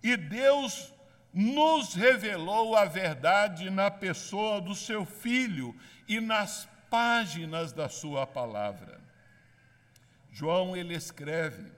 E 0.00 0.16
Deus 0.16 0.92
nos 1.34 1.92
revelou 1.92 2.76
a 2.76 2.84
verdade 2.84 3.68
na 3.68 3.90
pessoa 3.90 4.60
do 4.60 4.76
seu 4.76 5.04
Filho 5.04 5.74
e 6.06 6.20
nas 6.20 6.68
páginas 6.88 7.72
da 7.72 7.88
sua 7.88 8.28
palavra. 8.28 9.00
João 10.30 10.76
ele 10.76 10.94
escreve: 10.94 11.72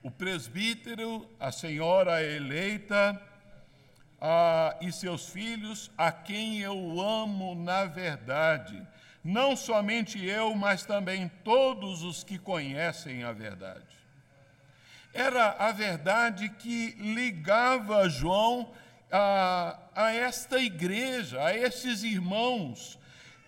o 0.00 0.12
presbítero, 0.12 1.28
a 1.40 1.50
senhora 1.50 2.22
eleita 2.22 3.20
a, 4.20 4.76
e 4.80 4.92
seus 4.92 5.28
filhos, 5.28 5.90
a 5.98 6.12
quem 6.12 6.60
eu 6.60 7.00
amo 7.00 7.56
na 7.56 7.84
verdade 7.84 8.86
não 9.22 9.56
somente 9.56 10.24
eu, 10.24 10.54
mas 10.54 10.84
também 10.84 11.30
todos 11.44 12.02
os 12.02 12.22
que 12.22 12.38
conhecem 12.38 13.24
a 13.24 13.32
verdade. 13.32 13.98
Era 15.12 15.50
a 15.58 15.72
verdade 15.72 16.48
que 16.48 16.90
ligava 16.98 18.08
João 18.08 18.70
a, 19.10 19.78
a 19.94 20.14
esta 20.14 20.60
igreja, 20.60 21.42
a 21.42 21.56
esses 21.56 22.02
irmãos. 22.02 22.98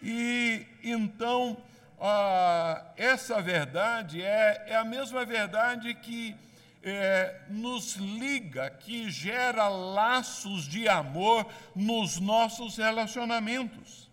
E 0.02 0.66
então, 0.82 1.56
a, 2.00 2.82
essa 2.96 3.40
verdade 3.40 4.22
é, 4.22 4.64
é 4.68 4.76
a 4.76 4.84
mesma 4.84 5.24
verdade 5.24 5.94
que 5.94 6.34
é, 6.82 7.42
nos 7.48 7.96
liga, 7.96 8.70
que 8.70 9.10
gera 9.10 9.68
laços 9.68 10.64
de 10.64 10.88
amor 10.88 11.46
nos 11.76 12.18
nossos 12.18 12.78
relacionamentos. 12.78 14.09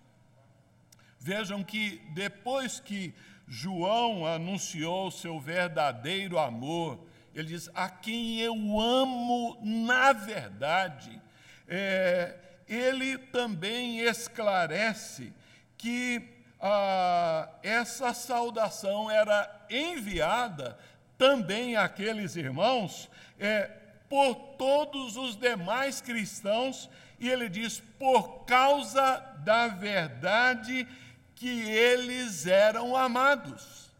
Vejam 1.20 1.64
que 1.64 2.02
depois 2.14 2.80
que 2.80 3.14
João 3.48 4.26
anunciou 4.26 5.10
seu 5.10 5.40
verdadeiro 5.40 6.38
amor. 6.38 7.00
Ele 7.34 7.48
diz: 7.48 7.70
A 7.74 7.90
quem 7.90 8.40
eu 8.40 8.54
amo 8.80 9.58
na 9.62 10.12
verdade. 10.12 11.22
É, 11.68 12.36
ele 12.68 13.18
também 13.18 14.00
esclarece 14.00 15.34
que 15.78 16.22
ah, 16.60 17.50
essa 17.64 18.14
saudação 18.14 19.10
era 19.10 19.66
enviada 19.70 20.78
também 21.18 21.76
àqueles 21.76 22.36
irmãos 22.36 23.10
é, 23.40 23.70
por 24.10 24.36
todos 24.58 25.18
os 25.18 25.36
demais 25.36 26.02
cristãos, 26.02 26.90
e 27.20 27.30
ele 27.30 27.48
diz: 27.50 27.80
por 28.00 28.46
causa 28.46 29.18
da 29.40 29.68
verdade 29.68 30.88
que 31.38 31.62
eles 31.62 32.48
eram 32.48 32.96
amados. 32.96 33.92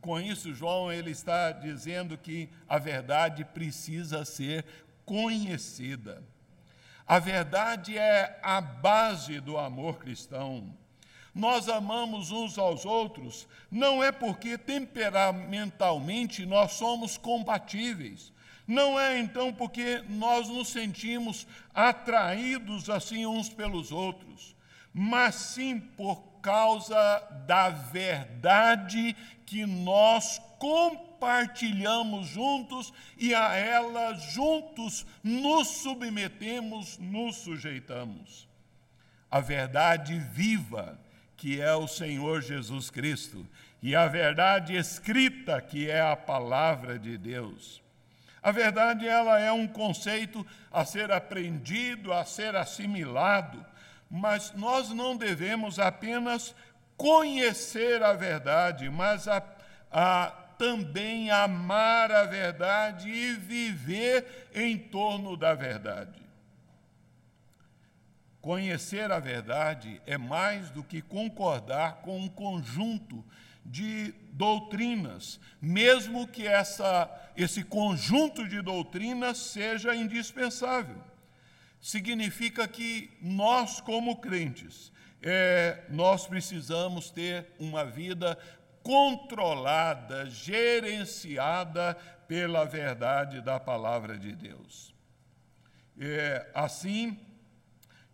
Com 0.00 0.20
isso, 0.20 0.52
João 0.52 0.92
ele 0.92 1.12
está 1.12 1.52
dizendo 1.52 2.18
que 2.18 2.50
a 2.68 2.76
verdade 2.76 3.44
precisa 3.44 4.24
ser 4.24 4.64
conhecida. 5.06 6.22
A 7.06 7.20
verdade 7.20 7.96
é 7.96 8.36
a 8.42 8.60
base 8.60 9.38
do 9.38 9.56
amor 9.56 9.98
cristão. 9.98 10.76
Nós 11.32 11.68
amamos 11.68 12.32
uns 12.32 12.58
aos 12.58 12.84
outros 12.84 13.46
não 13.70 14.02
é 14.02 14.10
porque 14.10 14.58
temperamentalmente 14.58 16.44
nós 16.44 16.72
somos 16.72 17.16
compatíveis. 17.16 18.32
Não 18.66 18.98
é 18.98 19.20
então 19.20 19.52
porque 19.52 20.02
nós 20.08 20.48
nos 20.48 20.68
sentimos 20.68 21.46
atraídos 21.72 22.90
assim 22.90 23.24
uns 23.24 23.48
pelos 23.48 23.92
outros, 23.92 24.53
mas 24.94 25.34
sim 25.34 25.80
por 25.80 26.22
causa 26.40 27.20
da 27.46 27.68
verdade 27.70 29.16
que 29.44 29.66
nós 29.66 30.40
compartilhamos 30.58 32.28
juntos 32.28 32.92
e 33.18 33.34
a 33.34 33.56
ela 33.56 34.14
juntos 34.14 35.04
nos 35.22 35.68
submetemos, 35.68 36.96
nos 36.98 37.36
sujeitamos. 37.36 38.48
A 39.30 39.40
verdade 39.40 40.18
viva, 40.18 40.98
que 41.36 41.60
é 41.60 41.74
o 41.74 41.88
Senhor 41.88 42.40
Jesus 42.40 42.88
Cristo, 42.88 43.44
e 43.82 43.96
a 43.96 44.06
verdade 44.06 44.76
escrita, 44.76 45.60
que 45.60 45.90
é 45.90 46.00
a 46.00 46.14
palavra 46.14 46.98
de 46.98 47.18
Deus. 47.18 47.82
A 48.42 48.52
verdade 48.52 49.08
ela 49.08 49.40
é 49.40 49.50
um 49.50 49.66
conceito 49.66 50.46
a 50.70 50.84
ser 50.84 51.10
aprendido, 51.10 52.12
a 52.12 52.24
ser 52.24 52.54
assimilado, 52.54 53.64
mas 54.16 54.52
nós 54.52 54.90
não 54.90 55.16
devemos 55.16 55.80
apenas 55.80 56.54
conhecer 56.96 58.00
a 58.00 58.12
verdade, 58.12 58.88
mas 58.88 59.26
a, 59.26 59.42
a, 59.90 60.26
também 60.56 61.32
amar 61.32 62.12
a 62.12 62.22
verdade 62.22 63.08
e 63.10 63.32
viver 63.32 64.48
em 64.54 64.78
torno 64.78 65.36
da 65.36 65.52
verdade. 65.52 66.22
Conhecer 68.40 69.10
a 69.10 69.18
verdade 69.18 70.00
é 70.06 70.16
mais 70.16 70.70
do 70.70 70.84
que 70.84 71.02
concordar 71.02 71.96
com 71.96 72.16
um 72.16 72.28
conjunto 72.28 73.24
de 73.66 74.14
doutrinas, 74.30 75.40
mesmo 75.60 76.28
que 76.28 76.46
essa, 76.46 77.10
esse 77.36 77.64
conjunto 77.64 78.46
de 78.46 78.62
doutrinas 78.62 79.38
seja 79.38 79.92
indispensável. 79.92 81.02
Significa 81.84 82.66
que 82.66 83.10
nós, 83.20 83.78
como 83.78 84.16
crentes, 84.16 84.90
é, 85.20 85.84
nós 85.90 86.26
precisamos 86.26 87.10
ter 87.10 87.46
uma 87.58 87.84
vida 87.84 88.38
controlada, 88.82 90.24
gerenciada 90.30 91.94
pela 92.26 92.64
verdade 92.64 93.42
da 93.42 93.60
palavra 93.60 94.16
de 94.16 94.34
Deus. 94.34 94.94
É, 96.00 96.50
assim, 96.54 97.20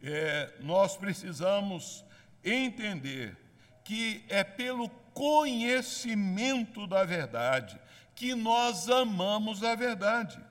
é, 0.03 0.53
nós 0.59 0.97
precisamos 0.97 2.05
entender 2.43 3.39
que 3.85 4.25
é 4.29 4.43
pelo 4.43 4.89
conhecimento 5.15 6.89
da 6.89 7.05
verdade 7.05 7.79
que 8.17 8.35
nós 8.35 8.91
amamos 8.91 9.63
a 9.63 9.77
verdade. 9.77 10.50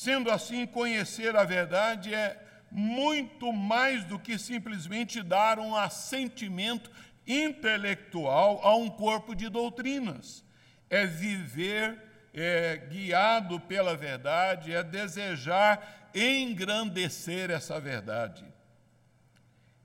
Sendo 0.00 0.30
assim, 0.30 0.66
conhecer 0.66 1.36
a 1.36 1.44
verdade 1.44 2.14
é 2.14 2.42
muito 2.70 3.52
mais 3.52 4.02
do 4.02 4.18
que 4.18 4.38
simplesmente 4.38 5.22
dar 5.22 5.58
um 5.58 5.76
assentimento 5.76 6.90
intelectual 7.26 8.62
a 8.66 8.74
um 8.74 8.88
corpo 8.88 9.34
de 9.34 9.50
doutrinas. 9.50 10.42
É 10.88 11.04
viver 11.04 12.02
é, 12.32 12.78
guiado 12.78 13.60
pela 13.60 13.94
verdade, 13.94 14.72
é 14.74 14.82
desejar 14.82 16.08
engrandecer 16.14 17.50
essa 17.50 17.78
verdade. 17.78 18.46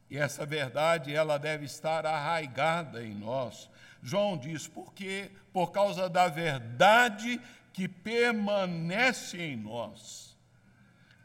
E 0.10 0.18
essa 0.18 0.46
verdade, 0.46 1.14
ela 1.14 1.38
deve 1.38 1.66
estar 1.66 2.06
arraigada 2.06 3.04
em 3.04 3.14
nós. 3.14 3.70
João 4.02 4.38
diz, 4.38 4.66
porque 4.66 5.30
por 5.52 5.74
causa 5.74 6.08
da 6.08 6.30
verdade 6.30 7.42
que 7.76 7.90
permanece 7.90 9.38
em 9.38 9.58
nós. 9.58 10.34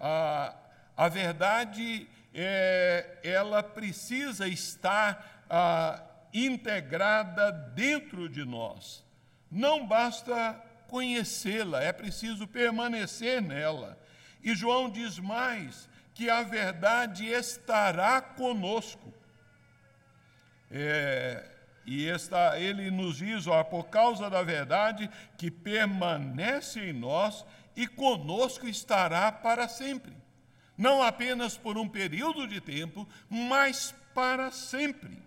A, 0.01 0.53
a 0.97 1.09
verdade, 1.09 2.09
é, 2.35 3.19
ela 3.23 3.63
precisa 3.63 4.49
estar 4.49 5.45
a, 5.49 6.03
integrada 6.35 7.53
dentro 7.53 8.29
de 8.29 8.45
nós. 8.45 9.05
Não 9.49 9.87
basta 9.87 10.61
conhecê-la, 10.89 11.85
é 11.85 11.93
preciso 11.93 12.49
permanecer 12.49 13.41
nela. 13.41 13.97
E 14.43 14.53
João 14.53 14.91
diz 14.91 15.21
mais: 15.21 15.89
que 16.15 16.29
a 16.29 16.43
verdade 16.43 17.27
estará 17.27 18.21
conosco. 18.21 19.15
É, 20.69 21.49
e 21.87 22.09
esta, 22.09 22.59
ele 22.59 22.91
nos 22.91 23.17
diz, 23.17 23.47
ó, 23.47 23.63
por 23.65 23.85
causa 23.85 24.29
da 24.29 24.43
verdade 24.43 25.11
que 25.37 25.51
permanece 25.51 26.91
em 26.91 26.93
nós 26.93 27.45
e 27.75 27.87
conosco 27.87 28.67
estará 28.67 29.33
para 29.33 29.69
sempre. 29.69 30.13
Não 30.77 31.03
apenas 31.03 31.57
por 31.57 31.77
um 31.77 31.89
período 31.89 32.47
de 32.47 32.61
tempo, 32.61 33.09
mas 33.29 33.95
para 34.15 34.51
sempre. 34.51 35.23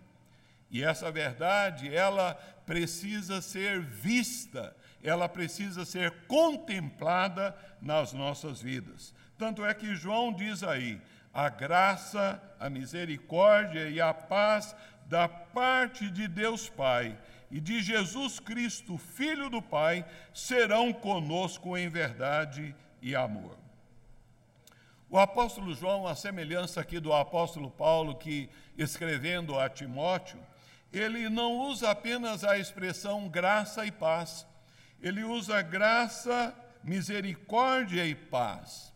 E 0.70 0.84
essa 0.84 1.12
verdade, 1.12 1.94
ela 1.94 2.34
precisa 2.66 3.42
ser 3.42 3.82
vista, 3.82 4.76
ela 5.04 5.30
precisa 5.30 5.86
ser 5.86 6.12
contemplada 6.28 7.56
nas 7.82 8.14
nossas 8.14 8.62
vidas. 8.62 9.14
Tanto 9.38 9.66
é 9.66 9.74
que 9.74 9.96
João 9.96 10.34
diz 10.34 10.64
aí: 10.64 11.00
a 11.34 11.50
graça, 11.50 12.42
a 12.60 12.70
misericórdia 12.70 13.90
e 13.90 14.00
a 14.00 14.14
paz 14.14 14.76
da 15.14 15.30
parte 15.30 16.10
de 16.10 16.28
Deus 16.28 16.70
Pai 16.70 17.16
e 17.52 17.60
de 17.60 17.84
Jesus 17.84 18.40
Cristo, 18.40 18.98
Filho 18.98 19.48
do 19.48 19.62
Pai, 19.62 20.04
serão 20.34 20.92
conosco 20.92 21.78
em 21.78 21.88
verdade 21.88 22.76
e 23.00 23.16
amor. 23.16 23.56
O 25.08 25.20
apóstolo 25.20 25.76
João, 25.76 26.08
a 26.08 26.16
semelhança 26.16 26.82
aqui 26.82 27.00
do 27.00 27.14
apóstolo 27.14 27.70
Paulo, 27.70 28.16
que 28.16 28.50
escrevendo 28.76 29.60
a 29.60 29.70
Timóteo, 29.70 30.40
ele 30.92 31.30
não 31.30 31.60
usa 31.60 31.92
apenas 31.92 32.44
a 32.44 32.58
expressão 32.58 33.30
graça 33.30 33.86
e 33.86 33.92
paz, 33.92 34.48
ele 35.00 35.24
usa 35.24 35.62
graça, 35.62 36.56
misericórdia 36.84 38.04
e 38.04 38.16
paz. 38.16 38.92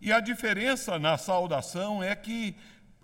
E 0.00 0.12
a 0.12 0.20
diferença 0.20 0.96
na 0.96 1.18
saudação 1.18 2.04
é 2.04 2.14
que 2.14 2.54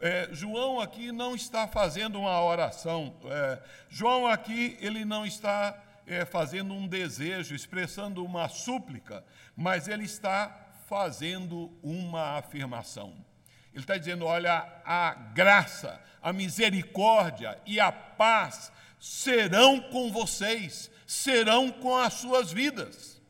é, 0.03 0.29
João 0.33 0.81
aqui 0.81 1.13
não 1.13 1.37
está 1.37 1.69
fazendo 1.69 2.19
uma 2.19 2.43
oração. 2.43 3.15
É, 3.25 3.63
João 3.89 4.27
aqui 4.27 4.77
ele 4.81 5.05
não 5.05 5.25
está 5.25 5.81
é, 6.05 6.25
fazendo 6.25 6.75
um 6.75 6.89
desejo, 6.89 7.55
expressando 7.55 8.25
uma 8.25 8.49
súplica, 8.49 9.25
mas 9.57 9.87
ele 9.87 10.03
está 10.03 10.73
fazendo 10.89 11.73
uma 11.85 12.37
afirmação. 12.37 13.15
Ele 13.73 13.85
está 13.85 13.97
dizendo: 13.97 14.25
olha, 14.25 14.67
a 14.85 15.15
graça, 15.33 16.01
a 16.21 16.33
misericórdia 16.33 17.57
e 17.65 17.79
a 17.79 17.93
paz 17.93 18.73
serão 18.99 19.81
com 19.81 20.11
vocês, 20.11 20.91
serão 21.07 21.71
com 21.71 21.97
as 21.97 22.15
suas 22.15 22.51
vidas. 22.51 23.23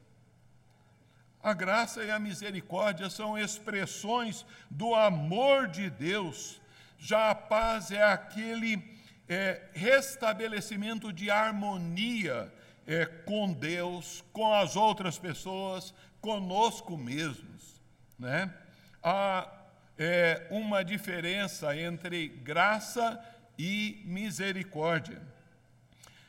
A 1.42 1.52
graça 1.52 2.02
e 2.02 2.10
a 2.10 2.18
misericórdia 2.18 3.10
são 3.10 3.36
expressões 3.36 4.46
do 4.70 4.94
amor 4.94 5.68
de 5.68 5.90
Deus. 5.90 6.61
Já 7.04 7.30
a 7.30 7.34
paz 7.34 7.90
é 7.90 8.00
aquele 8.00 8.80
é, 9.28 9.60
restabelecimento 9.72 11.12
de 11.12 11.32
harmonia 11.32 12.54
é, 12.86 13.04
com 13.04 13.52
Deus, 13.52 14.22
com 14.32 14.54
as 14.54 14.76
outras 14.76 15.18
pessoas, 15.18 15.92
conosco 16.20 16.96
mesmos. 16.96 17.82
Né? 18.16 18.54
Há 19.02 19.52
é, 19.98 20.46
uma 20.48 20.84
diferença 20.84 21.76
entre 21.76 22.28
graça 22.28 23.20
e 23.58 24.00
misericórdia. 24.04 25.20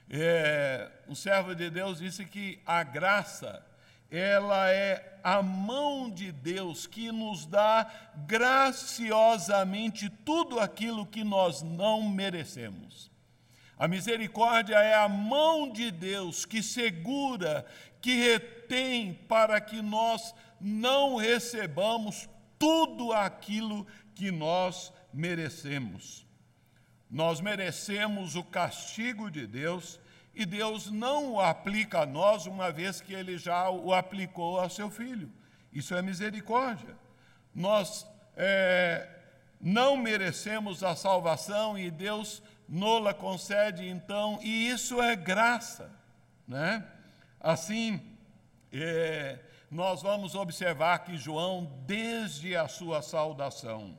É, 0.10 0.90
um 1.08 1.14
servo 1.14 1.54
de 1.54 1.70
Deus 1.70 2.00
disse 2.00 2.26
que 2.26 2.60
a 2.66 2.82
graça, 2.82 3.64
ela 4.16 4.70
é 4.70 5.18
a 5.24 5.42
mão 5.42 6.08
de 6.08 6.32
Deus 6.32 6.86
que 6.86 7.12
nos 7.12 7.48
dá 7.48 7.92
graciosamente 8.28 10.08
tudo 10.08 10.60
aquilo 10.60 11.04
que 11.04 11.24
nós 11.24 11.64
não 11.64 12.08
merecemos. 12.08 13.12
A 13.76 13.88
misericórdia 13.88 14.76
é 14.76 14.94
a 14.94 15.10
mão 15.10 15.68
de 15.72 15.90
Deus 15.90 16.46
que 16.46 16.62
segura, 16.62 17.66
que 18.00 18.14
retém 18.14 19.16
para 19.28 19.60
que 19.60 19.82
nós 19.82 20.36
não 20.62 21.16
recebamos 21.16 22.30
tudo 22.60 23.12
aquilo 23.14 23.88
que 24.14 24.30
nós 24.30 24.94
merecemos. 25.12 26.24
Nós 27.10 27.42
merecemos 27.42 28.36
o 28.36 28.44
castigo 28.44 29.32
de 29.32 29.48
Deus 29.48 30.00
e 30.34 30.46
Deus 30.46 30.90
não 30.90 31.34
o 31.34 31.42
aplica 31.42 32.02
a 32.02 32.06
nós, 32.06 32.46
uma 32.46 32.72
vez 32.72 33.00
que 33.00 33.14
ele 33.14 33.38
já 33.38 33.70
o 33.70 33.94
aplicou 33.94 34.60
ao 34.60 34.70
seu 34.70 34.90
filho. 34.90 35.32
Isso 35.72 35.94
é 35.96 36.02
misericórdia. 36.02 36.96
Nós 37.54 38.08
é, 38.36 39.08
não 39.62 39.96
merecemos 39.96 40.84
a 40.84 40.96
salvação 40.96 41.78
e 41.78 41.92
Deus 41.92 42.42
nola 42.68 43.14
concede 43.14 43.88
então, 43.88 44.40
e 44.42 44.68
isso 44.70 45.02
é 45.02 45.16
graça. 45.16 45.92
Né? 46.48 46.84
Assim, 47.40 48.02
é, 48.72 49.40
nós 49.70 50.02
vamos 50.02 50.34
observar 50.34 51.00
que 51.00 51.18
João, 51.18 51.72
desde 51.86 52.56
a 52.56 52.68
sua 52.68 53.02
saudação, 53.02 53.98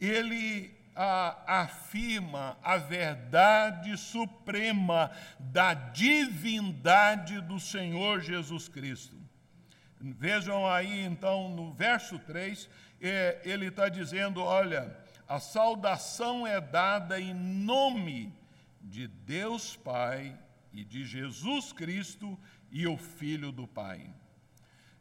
ele 0.00 0.74
afirma 0.94 2.58
a 2.62 2.76
verdade 2.76 3.96
suprema 3.96 5.10
da 5.38 5.74
divindade 5.74 7.40
do 7.40 7.58
Senhor 7.58 8.20
Jesus 8.20 8.68
Cristo. 8.68 9.16
Vejam 10.00 10.66
aí, 10.68 11.04
então, 11.04 11.48
no 11.48 11.72
verso 11.72 12.18
3, 12.18 12.68
é, 13.00 13.40
ele 13.44 13.66
está 13.66 13.88
dizendo: 13.88 14.42
olha, 14.42 14.96
a 15.28 15.38
saudação 15.38 16.46
é 16.46 16.60
dada 16.60 17.20
em 17.20 17.32
nome 17.32 18.32
de 18.82 19.06
Deus 19.06 19.76
Pai 19.76 20.36
e 20.72 20.84
de 20.84 21.04
Jesus 21.04 21.72
Cristo 21.72 22.38
e 22.70 22.86
o 22.86 22.96
Filho 22.96 23.52
do 23.52 23.66
Pai. 23.66 24.10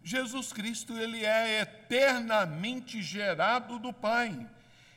Jesus 0.04 0.52
Cristo, 0.52 0.98
ele 0.98 1.26
é 1.26 1.62
eternamente 1.62 3.02
gerado 3.02 3.80
do 3.80 3.94
Pai. 3.94 4.48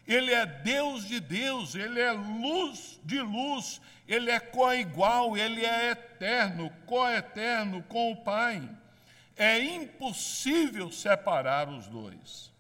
Ele 0.07 0.33
é 0.33 0.45
Deus 0.45 1.07
de 1.07 1.19
Deus, 1.19 1.75
ele 1.75 2.01
é 2.01 2.13
luz 2.13 3.01
de 3.05 3.21
luz, 3.21 3.81
ele 4.07 4.31
é 4.31 4.39
coigual, 4.39 5.37
ele 5.37 5.65
é 5.65 5.91
eterno, 5.91 6.71
coeterno 6.87 7.83
com 7.85 8.13
o 8.13 8.17
Pai. 8.17 8.69
É 9.37 9.59
impossível 9.59 10.91
separar 10.93 11.69
os 11.69 11.89
dois. 11.89 12.53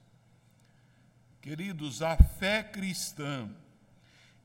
Queridos, 1.42 2.00
a 2.00 2.16
fé 2.16 2.62
cristã 2.62 3.50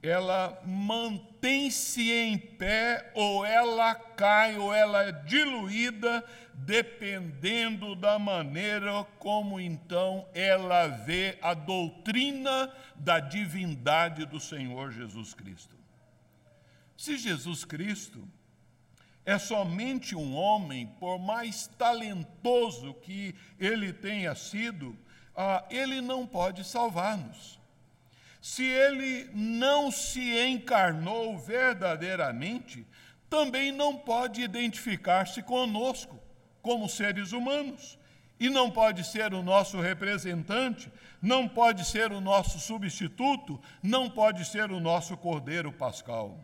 ela 0.01 0.61
mantém-se 0.65 2.09
em 2.11 2.37
pé 2.37 3.11
ou 3.13 3.45
ela 3.45 3.93
cai 3.93 4.57
ou 4.57 4.73
ela 4.73 5.03
é 5.03 5.11
diluída, 5.11 6.23
dependendo 6.53 7.95
da 7.95 8.17
maneira 8.17 9.03
como 9.17 9.59
então 9.59 10.25
ela 10.33 10.87
vê 10.87 11.37
a 11.41 11.53
doutrina 11.53 12.73
da 12.95 13.19
divindade 13.19 14.25
do 14.25 14.39
Senhor 14.39 14.91
Jesus 14.91 15.33
Cristo. 15.33 15.75
Se 16.95 17.17
Jesus 17.17 17.65
Cristo 17.65 18.25
é 19.25 19.37
somente 19.37 20.15
um 20.15 20.33
homem, 20.33 20.87
por 20.99 21.19
mais 21.19 21.67
talentoso 21.67 22.93
que 22.93 23.35
ele 23.59 23.91
tenha 23.91 24.33
sido, 24.33 24.97
ah, 25.35 25.65
ele 25.69 25.99
não 26.01 26.25
pode 26.25 26.63
salvar-nos 26.63 27.58
se 28.41 28.63
ele 28.63 29.29
não 29.33 29.91
se 29.91 30.39
encarnou 30.47 31.37
verdadeiramente, 31.37 32.85
também 33.29 33.71
não 33.71 33.97
pode 33.97 34.41
identificar-se 34.41 35.43
conosco 35.43 36.19
como 36.61 36.89
seres 36.89 37.31
humanos. 37.31 37.97
E 38.39 38.49
não 38.49 38.71
pode 38.71 39.03
ser 39.03 39.33
o 39.33 39.43
nosso 39.43 39.81
representante, 39.81 40.89
não 41.21 41.47
pode 41.47 41.83
ser 41.83 42.13
o 42.13 42.21
nosso 42.21 42.57
substituto, 42.57 43.61
não 43.83 44.09
pode 44.09 44.45
ser 44.45 44.71
o 44.71 44.79
nosso 44.79 45.17
cordeiro 45.17 45.73
pascal. 45.73 46.39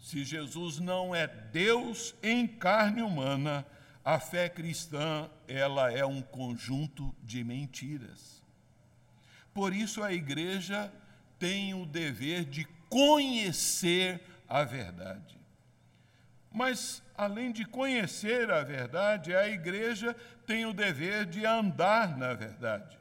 Se 0.00 0.24
Jesus 0.24 0.78
não 0.78 1.14
é 1.14 1.26
Deus 1.26 2.14
em 2.22 2.46
carne 2.46 3.02
humana, 3.02 3.66
a 4.02 4.18
fé 4.18 4.48
cristã, 4.48 5.28
ela 5.46 5.92
é 5.92 6.04
um 6.04 6.22
conjunto 6.22 7.14
de 7.22 7.44
mentiras. 7.44 8.31
Por 9.54 9.74
isso 9.74 10.02
a 10.02 10.12
igreja 10.12 10.92
tem 11.38 11.74
o 11.74 11.84
dever 11.84 12.44
de 12.44 12.64
conhecer 12.88 14.20
a 14.48 14.64
verdade. 14.64 15.38
Mas, 16.50 17.02
além 17.16 17.50
de 17.50 17.64
conhecer 17.64 18.50
a 18.50 18.62
verdade, 18.62 19.34
a 19.34 19.48
igreja 19.48 20.14
tem 20.46 20.66
o 20.66 20.72
dever 20.72 21.26
de 21.26 21.44
andar 21.46 22.16
na 22.16 22.34
verdade. 22.34 22.98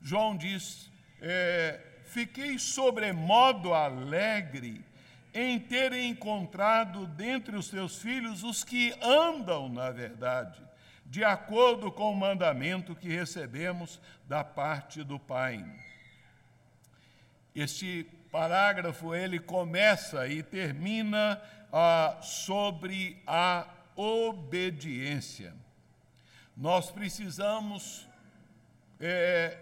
João 0.00 0.36
diz: 0.36 0.90
é, 1.20 1.80
Fiquei 2.04 2.58
sobremodo 2.58 3.72
alegre 3.72 4.84
em 5.32 5.58
ter 5.58 5.92
encontrado 5.92 7.06
dentre 7.06 7.56
os 7.56 7.68
teus 7.68 7.98
filhos 8.02 8.42
os 8.42 8.64
que 8.64 8.92
andam 9.00 9.68
na 9.68 9.90
verdade 9.90 10.69
de 11.10 11.24
acordo 11.24 11.90
com 11.90 12.12
o 12.12 12.16
mandamento 12.16 12.94
que 12.94 13.08
recebemos 13.08 14.00
da 14.28 14.44
parte 14.44 15.02
do 15.02 15.18
Pai. 15.18 15.64
Este 17.52 18.06
parágrafo 18.30 19.12
ele 19.12 19.40
começa 19.40 20.28
e 20.28 20.40
termina 20.40 21.42
ah, 21.72 22.16
sobre 22.22 23.20
a 23.26 23.66
obediência. 23.96 25.52
Nós 26.56 26.92
precisamos 26.92 28.06
é, 29.00 29.58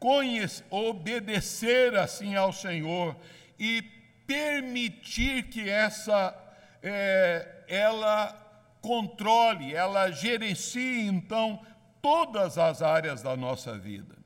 conhecer, 0.00 0.64
obedecer 0.70 1.94
assim 1.96 2.34
ao 2.34 2.50
Senhor 2.50 3.14
e 3.58 3.82
permitir 4.26 5.50
que 5.50 5.68
essa 5.68 6.34
é, 6.82 7.62
ela 7.68 8.47
controle, 8.80 9.74
ela 9.74 10.10
gerencie 10.10 11.06
então 11.06 11.60
todas 12.00 12.58
as 12.58 12.82
áreas 12.82 13.22
da 13.22 13.36
nossa 13.36 13.76
vida. 13.76 14.16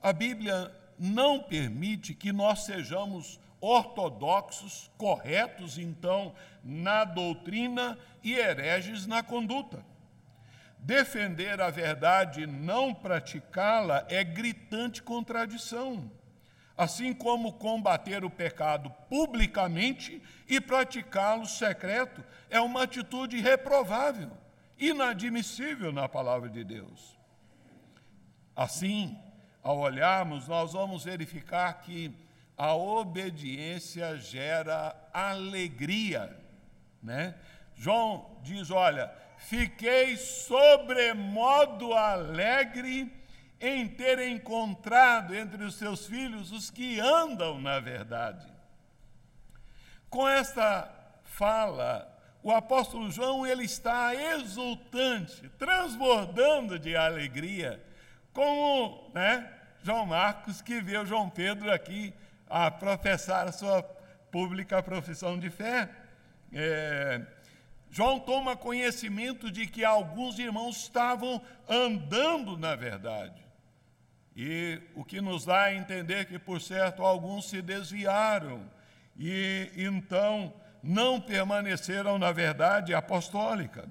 A 0.00 0.12
Bíblia 0.12 0.74
não 0.98 1.42
permite 1.42 2.14
que 2.14 2.32
nós 2.32 2.64
sejamos 2.64 3.40
ortodoxos, 3.60 4.90
corretos 4.98 5.78
então 5.78 6.34
na 6.62 7.04
doutrina 7.04 7.98
e 8.22 8.34
hereges 8.34 9.06
na 9.06 9.22
conduta. 9.22 9.84
Defender 10.78 11.60
a 11.60 11.70
verdade 11.70 12.42
e 12.42 12.46
não 12.46 12.92
praticá-la 12.94 14.04
é 14.08 14.22
gritante 14.22 15.02
contradição 15.02 16.10
assim 16.76 17.12
como 17.12 17.52
combater 17.52 18.24
o 18.24 18.30
pecado 18.30 18.90
publicamente 19.08 20.20
e 20.48 20.60
praticá-lo 20.60 21.46
secreto, 21.46 22.24
é 22.50 22.60
uma 22.60 22.82
atitude 22.82 23.40
reprovável, 23.40 24.30
inadmissível 24.78 25.92
na 25.92 26.08
palavra 26.08 26.48
de 26.48 26.64
Deus. 26.64 27.16
Assim, 28.56 29.18
ao 29.62 29.78
olharmos, 29.78 30.48
nós 30.48 30.72
vamos 30.72 31.04
verificar 31.04 31.80
que 31.80 32.12
a 32.56 32.74
obediência 32.74 34.16
gera 34.16 34.94
alegria, 35.12 36.36
né? 37.02 37.34
João 37.74 38.38
diz: 38.42 38.70
Olha, 38.70 39.12
fiquei 39.38 40.16
sobremodo 40.16 41.92
alegre 41.92 43.12
em 43.66 43.88
ter 43.88 44.18
encontrado 44.28 45.34
entre 45.34 45.64
os 45.64 45.76
seus 45.76 46.06
filhos 46.06 46.52
os 46.52 46.70
que 46.70 47.00
andam 47.00 47.60
na 47.60 47.80
verdade. 47.80 48.46
Com 50.10 50.28
esta 50.28 50.92
fala, 51.24 52.10
o 52.42 52.52
apóstolo 52.52 53.10
João 53.10 53.46
ele 53.46 53.64
está 53.64 54.14
exultante, 54.14 55.48
transbordando 55.58 56.78
de 56.78 56.94
alegria, 56.94 57.82
como 58.32 59.10
né, 59.14 59.50
João 59.82 60.06
Marcos 60.06 60.60
que 60.60 60.80
viu 60.80 61.06
João 61.06 61.30
Pedro 61.30 61.72
aqui 61.72 62.12
a 62.48 62.70
professar 62.70 63.48
a 63.48 63.52
sua 63.52 63.82
pública 64.30 64.82
profissão 64.82 65.38
de 65.38 65.48
fé. 65.48 65.88
É, 66.52 67.22
João 67.90 68.18
toma 68.18 68.56
conhecimento 68.56 69.50
de 69.50 69.66
que 69.66 69.84
alguns 69.84 70.38
irmãos 70.38 70.76
estavam 70.78 71.40
andando 71.68 72.58
na 72.58 72.74
verdade. 72.74 73.43
E 74.36 74.80
o 74.94 75.04
que 75.04 75.20
nos 75.20 75.44
dá 75.44 75.64
a 75.64 75.74
entender 75.74 76.26
que, 76.26 76.38
por 76.38 76.60
certo, 76.60 77.02
alguns 77.02 77.48
se 77.48 77.62
desviaram. 77.62 78.68
E 79.16 79.70
então 79.76 80.52
não 80.82 81.20
permaneceram 81.20 82.18
na 82.18 82.32
verdade 82.32 82.92
apostólica. 82.92 83.88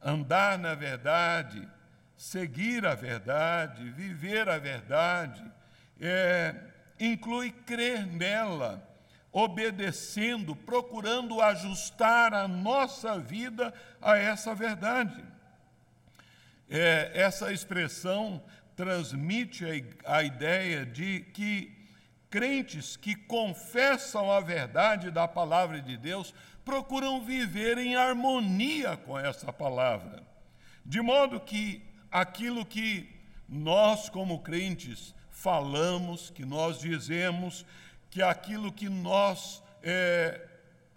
Andar 0.00 0.58
na 0.58 0.74
verdade, 0.74 1.68
seguir 2.16 2.86
a 2.86 2.94
verdade, 2.94 3.90
viver 3.90 4.48
a 4.48 4.58
verdade, 4.58 5.44
é, 6.00 6.54
inclui 7.00 7.50
crer 7.50 8.06
nela, 8.06 8.88
obedecendo, 9.32 10.54
procurando 10.54 11.40
ajustar 11.40 12.32
a 12.32 12.46
nossa 12.46 13.18
vida 13.18 13.74
a 14.00 14.16
essa 14.16 14.54
verdade. 14.54 15.24
É, 16.70 17.10
essa 17.14 17.52
expressão 17.52 18.42
transmite 18.76 19.64
a, 20.04 20.22
ideia 20.22 20.84
de 20.84 21.20
que 21.32 21.72
crentes 22.28 22.96
que 22.96 23.14
confessam 23.14 24.30
a 24.30 24.40
verdade 24.40 25.10
da 25.10 25.28
palavra 25.28 25.80
de 25.80 25.96
Deus 25.96 26.34
procuram 26.64 27.24
viver 27.24 27.78
em 27.78 27.94
harmonia 27.94 28.96
com 28.96 29.18
essa 29.18 29.52
palavra, 29.52 30.22
de 30.84 31.00
modo 31.00 31.38
que 31.38 31.82
aquilo 32.10 32.64
que 32.64 33.08
nós, 33.48 34.08
como 34.08 34.40
crentes, 34.40 35.14
falamos, 35.30 36.30
que 36.30 36.44
nós 36.44 36.78
dizemos, 36.80 37.64
que 38.10 38.22
aquilo 38.22 38.72
que 38.72 38.88
nós, 38.88 39.62
é, 39.82 40.40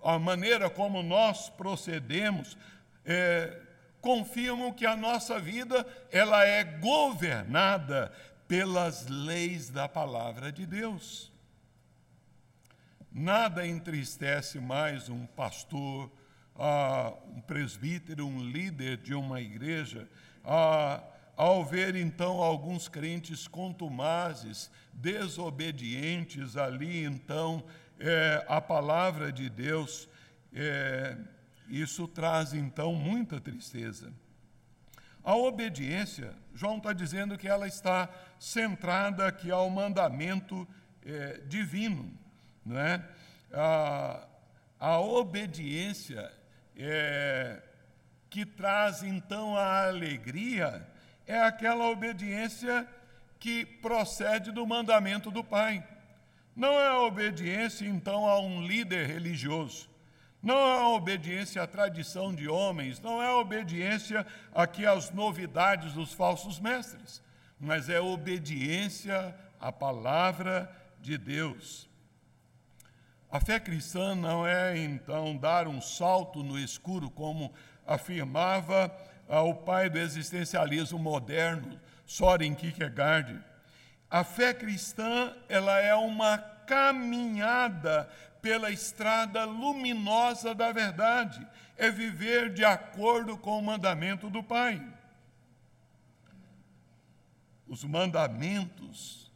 a 0.03 0.17
maneira 0.17 0.69
como 0.69 1.03
nós 1.03 1.49
procedemos, 1.49 2.57
é, 3.05 3.66
confirmam 4.01 4.71
que 4.71 4.85
a 4.85 4.95
nossa 4.95 5.39
vida 5.39 5.85
ela 6.11 6.43
é 6.43 6.63
governada 6.63 8.11
pelas 8.47 9.07
leis 9.07 9.69
da 9.69 9.87
palavra 9.87 10.51
de 10.51 10.65
Deus. 10.65 11.31
Nada 13.11 13.65
entristece 13.65 14.59
mais 14.59 15.09
um 15.09 15.25
pastor, 15.25 16.11
ah, 16.55 17.13
um 17.27 17.41
presbítero, 17.41 18.27
um 18.27 18.43
líder 18.43 18.97
de 18.97 19.13
uma 19.13 19.41
igreja, 19.41 20.07
ah, 20.45 21.03
ao 21.35 21.63
ver 21.63 21.95
então 21.95 22.41
alguns 22.41 22.87
crentes 22.87 23.47
contumazes, 23.47 24.71
desobedientes 24.93 26.57
ali, 26.57 27.03
então, 27.05 27.63
é, 27.99 28.43
a 28.47 28.59
palavra 28.59 29.31
de 29.31 29.49
Deus. 29.49 30.07
É, 30.53 31.15
isso 31.69 32.07
traz 32.07 32.53
então 32.53 32.93
muita 32.93 33.39
tristeza. 33.39 34.11
A 35.23 35.35
obediência, 35.35 36.33
João 36.55 36.77
está 36.77 36.93
dizendo 36.93 37.37
que 37.37 37.47
ela 37.47 37.67
está 37.67 38.09
centrada 38.39 39.27
aqui 39.27 39.51
ao 39.51 39.69
mandamento 39.69 40.67
é, 41.05 41.41
divino, 41.47 42.13
não 42.65 42.79
é? 42.79 43.03
A, 43.51 44.25
a 44.79 44.99
obediência 44.99 46.31
é, 46.75 47.61
que 48.29 48.45
traz 48.45 49.03
então 49.03 49.57
a 49.57 49.87
alegria 49.87 50.87
é 51.25 51.41
aquela 51.41 51.89
obediência 51.89 52.87
que 53.39 53.65
procede 53.65 54.51
do 54.51 54.65
mandamento 54.65 55.29
do 55.29 55.43
Pai. 55.43 55.85
Não 56.55 56.71
é 56.71 56.87
a 56.87 57.01
obediência 57.01 57.85
então 57.85 58.25
a 58.25 58.39
um 58.39 58.65
líder 58.65 59.07
religioso 59.07 59.89
não 60.41 60.55
é 60.55 60.79
a 60.81 60.89
obediência 60.89 61.61
à 61.63 61.67
tradição 61.67 62.33
de 62.33 62.47
homens, 62.47 62.99
não 62.99 63.21
é 63.21 63.27
a 63.27 63.37
obediência 63.37 64.25
aqui 64.53 64.85
às 64.85 65.11
novidades 65.11 65.93
dos 65.93 66.13
falsos 66.13 66.59
mestres, 66.59 67.21
mas 67.59 67.89
é 67.89 67.97
a 67.97 68.03
obediência 68.03 69.35
à 69.59 69.71
palavra 69.71 70.71
de 71.01 71.17
Deus. 71.17 71.89
A 73.29 73.41
fé 73.41 73.59
cristã 73.59 74.15
não 74.15 74.47
é, 74.47 74.77
então, 74.77 75.35
dar 75.35 75.67
um 75.67 75.81
salto 75.81 76.43
no 76.43 76.57
escuro, 76.57 77.09
como 77.09 77.53
afirmava 77.85 78.95
ah, 79.27 79.41
o 79.41 79.53
pai 79.53 79.89
do 79.89 79.97
existencialismo 79.97 80.97
moderno, 80.97 81.77
Soren 82.05 82.55
Kierkegaard. 82.55 83.43
A 84.09 84.23
fé 84.23 84.53
cristã, 84.53 85.35
ela 85.49 85.77
é 85.79 85.93
uma 85.93 86.37
caminhada 86.67 88.09
pela 88.41 88.69
estrada 88.69 89.43
luminosa 89.45 90.53
da 90.53 90.71
verdade, 90.71 91.45
é 91.75 91.89
viver 91.89 92.53
de 92.53 92.63
acordo 92.63 93.37
com 93.37 93.57
o 93.57 93.63
mandamento 93.63 94.29
do 94.29 94.43
Pai. 94.43 94.85
Os 97.67 97.83
mandamentos 97.83 99.31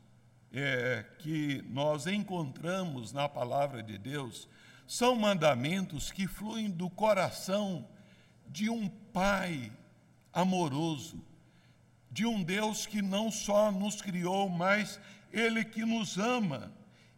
é, 0.54 1.06
que 1.20 1.63
nós 1.70 2.08
encontramos 2.08 3.12
na 3.12 3.28
palavra 3.28 3.82
de 3.82 3.98
Deus 3.98 4.48
são 4.88 5.15
mandamentos 5.15 6.12
que 6.12 6.28
fluem 6.28 6.70
do 6.70 6.89
coração 6.89 7.88
de 8.48 8.70
um 8.70 8.89
Pai 8.89 9.72
amoroso, 10.34 11.22
de 12.10 12.26
um 12.26 12.41
Deus 12.41 12.86
que 12.86 13.02
não 13.02 13.30
só 13.32 13.72
nos 13.72 14.02
criou, 14.02 14.50
mas 14.50 15.00
Ele 15.32 15.63
que 15.63 15.86
nos 15.86 16.17
ama. 16.17 16.72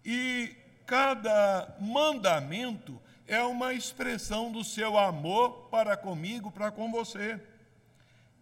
E 0.06 0.56
cada 0.86 1.76
mandamento 1.80 3.02
é 3.28 3.42
uma 3.42 3.74
expressão 3.74 4.52
do 4.52 4.64
seu 4.64 4.98
amor 4.98 5.70
para 5.70 5.96
comigo, 5.96 6.52
para 6.52 6.72
com 6.72 6.92
você. 6.92 7.40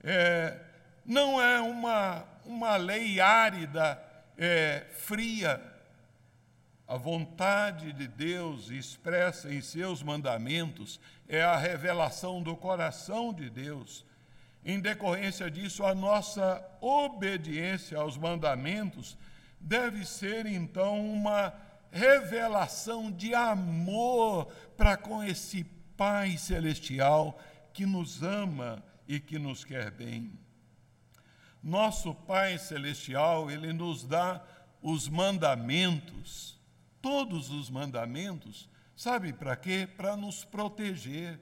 É, 0.03 0.59
não 1.05 1.41
é 1.41 1.59
uma, 1.59 2.25
uma 2.45 2.75
lei 2.77 3.19
árida, 3.19 4.01
é, 4.37 4.85
fria. 4.91 5.61
A 6.87 6.97
vontade 6.97 7.93
de 7.93 8.07
Deus 8.07 8.69
expressa 8.69 9.53
em 9.53 9.61
seus 9.61 10.03
mandamentos 10.03 10.99
é 11.27 11.41
a 11.41 11.55
revelação 11.55 12.41
do 12.41 12.55
coração 12.57 13.33
de 13.33 13.49
Deus. 13.49 14.05
Em 14.65 14.79
decorrência 14.79 15.49
disso, 15.49 15.85
a 15.85 15.95
nossa 15.95 16.63
obediência 16.81 17.97
aos 17.97 18.17
mandamentos 18.17 19.17
deve 19.61 20.05
ser 20.05 20.45
então 20.45 20.99
uma 20.99 21.53
revelação 21.91 23.11
de 23.11 23.35
amor 23.35 24.47
para 24.75 24.97
com 24.97 25.23
esse 25.23 25.63
Pai 25.95 26.37
Celestial 26.37 27.39
que 27.73 27.85
nos 27.85 28.23
ama 28.23 28.83
e 29.07 29.19
que 29.19 29.37
nos 29.37 29.63
quer 29.63 29.91
bem. 29.91 30.31
Nosso 31.61 32.15
Pai 32.15 32.57
Celestial, 32.57 33.51
Ele 33.51 33.71
nos 33.71 34.03
dá 34.03 34.43
os 34.81 35.07
mandamentos, 35.07 36.59
todos 37.01 37.51
os 37.51 37.69
mandamentos, 37.69 38.67
sabe 38.95 39.31
para 39.31 39.55
quê? 39.55 39.87
Para 39.95 40.17
nos 40.17 40.43
proteger. 40.43 41.39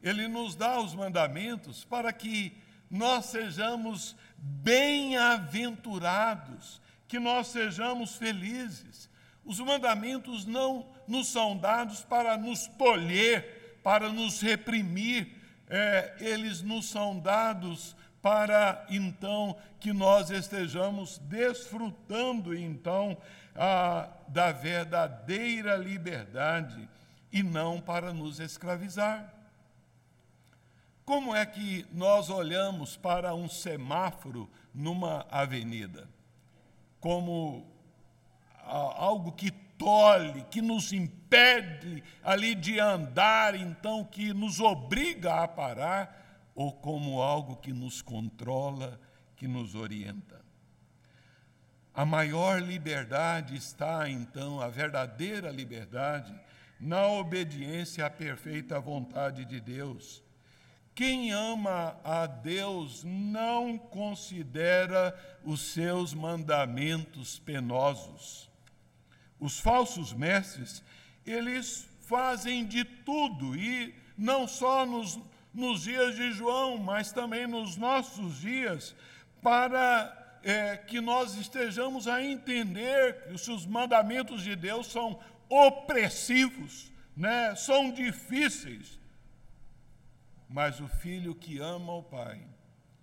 Ele 0.00 0.28
nos 0.28 0.54
dá 0.54 0.80
os 0.80 0.94
mandamentos 0.94 1.84
para 1.84 2.12
que 2.12 2.56
nós 2.88 3.24
sejamos 3.26 4.14
bem-aventurados, 4.36 6.80
que 7.08 7.18
nós 7.18 7.48
sejamos 7.48 8.16
felizes, 8.16 9.08
os 9.44 9.58
mandamentos 9.58 10.44
não 10.44 10.86
nos 11.06 11.28
são 11.28 11.56
dados 11.56 12.04
para 12.04 12.36
nos 12.36 12.66
tolher, 12.66 13.80
para 13.82 14.12
nos 14.12 14.42
reprimir, 14.42 15.34
é, 15.70 16.16
eles 16.20 16.60
nos 16.60 16.90
são 16.90 17.18
dados 17.18 17.96
para 18.20 18.86
então 18.90 19.56
que 19.80 19.92
nós 19.92 20.30
estejamos 20.30 21.18
desfrutando 21.18 22.54
então 22.54 23.16
a, 23.54 24.10
da 24.28 24.52
verdadeira 24.52 25.76
liberdade 25.76 26.88
e 27.32 27.42
não 27.42 27.80
para 27.80 28.12
nos 28.12 28.40
escravizar. 28.40 29.32
Como 31.06 31.34
é 31.34 31.46
que 31.46 31.86
nós 31.90 32.28
olhamos 32.28 32.98
para 32.98 33.34
um 33.34 33.48
semáforo 33.48 34.50
numa 34.74 35.26
avenida? 35.30 36.06
Como 37.00 37.66
algo 38.64 39.32
que 39.32 39.50
tolhe, 39.50 40.44
que 40.50 40.60
nos 40.60 40.92
impede 40.92 42.02
ali 42.22 42.54
de 42.54 42.78
andar, 42.80 43.54
então 43.54 44.04
que 44.04 44.34
nos 44.34 44.60
obriga 44.60 45.42
a 45.42 45.48
parar, 45.48 46.50
ou 46.54 46.72
como 46.72 47.22
algo 47.22 47.56
que 47.56 47.72
nos 47.72 48.02
controla, 48.02 49.00
que 49.36 49.46
nos 49.46 49.74
orienta. 49.74 50.44
A 51.94 52.04
maior 52.04 52.60
liberdade 52.60 53.56
está, 53.56 54.08
então, 54.08 54.60
a 54.60 54.68
verdadeira 54.68 55.50
liberdade, 55.50 56.32
na 56.78 57.06
obediência 57.06 58.06
à 58.06 58.10
perfeita 58.10 58.78
vontade 58.78 59.44
de 59.44 59.60
Deus. 59.60 60.22
Quem 60.98 61.30
ama 61.30 61.96
a 62.02 62.26
Deus 62.26 63.04
não 63.04 63.78
considera 63.78 65.16
os 65.44 65.60
seus 65.60 66.12
mandamentos 66.12 67.38
penosos. 67.38 68.50
Os 69.38 69.60
falsos 69.60 70.12
mestres, 70.12 70.82
eles 71.24 71.88
fazem 72.00 72.66
de 72.66 72.82
tudo, 72.82 73.54
e 73.54 73.94
não 74.16 74.48
só 74.48 74.84
nos, 74.84 75.20
nos 75.54 75.82
dias 75.82 76.16
de 76.16 76.32
João, 76.32 76.78
mas 76.78 77.12
também 77.12 77.46
nos 77.46 77.76
nossos 77.76 78.40
dias, 78.40 78.92
para 79.40 80.40
é, 80.42 80.78
que 80.78 81.00
nós 81.00 81.36
estejamos 81.36 82.08
a 82.08 82.24
entender 82.24 83.22
que 83.28 83.52
os 83.52 83.64
mandamentos 83.64 84.42
de 84.42 84.56
Deus 84.56 84.88
são 84.88 85.20
opressivos, 85.48 86.90
né? 87.16 87.54
São 87.54 87.92
difíceis. 87.92 88.97
Mas 90.48 90.80
o 90.80 90.88
filho 90.88 91.34
que 91.34 91.58
ama 91.58 91.92
o 91.92 92.02
pai, 92.02 92.40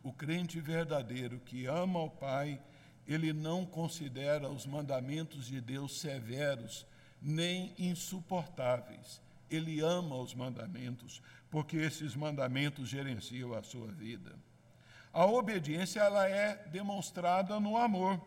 o 0.01 0.12
crente 0.12 0.60
verdadeiro 0.60 1.39
que 1.39 1.65
ama 1.65 1.99
o 1.99 2.10
pai, 2.10 2.60
ele 3.08 3.31
não 3.31 3.65
considera 3.65 4.49
os 4.49 4.65
mandamentos 4.65 5.45
de 5.45 5.62
Deus 5.62 5.99
severos 5.99 6.86
nem 7.21 7.73
insuportáveis. 7.77 9.21
Ele 9.49 9.79
ama 9.79 10.15
os 10.15 10.34
mandamentos, 10.34 11.21
porque 11.51 11.77
esses 11.77 12.15
mandamentos 12.15 12.89
gerenciam 12.89 13.53
a 13.53 13.62
sua 13.62 13.88
vida. 13.88 14.36
A 15.13 15.25
obediência 15.25 16.01
ela 16.01 16.27
é 16.27 16.55
demonstrada 16.67 17.60
no 17.60 17.77
amor. 17.77 18.19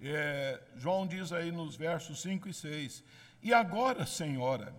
É, 0.00 0.60
João 0.76 1.06
diz 1.06 1.32
aí 1.32 1.50
nos 1.50 1.76
versos 1.76 2.20
5 2.22 2.48
e 2.48 2.54
6: 2.54 3.02
E 3.42 3.54
agora, 3.54 4.04
Senhora, 4.04 4.74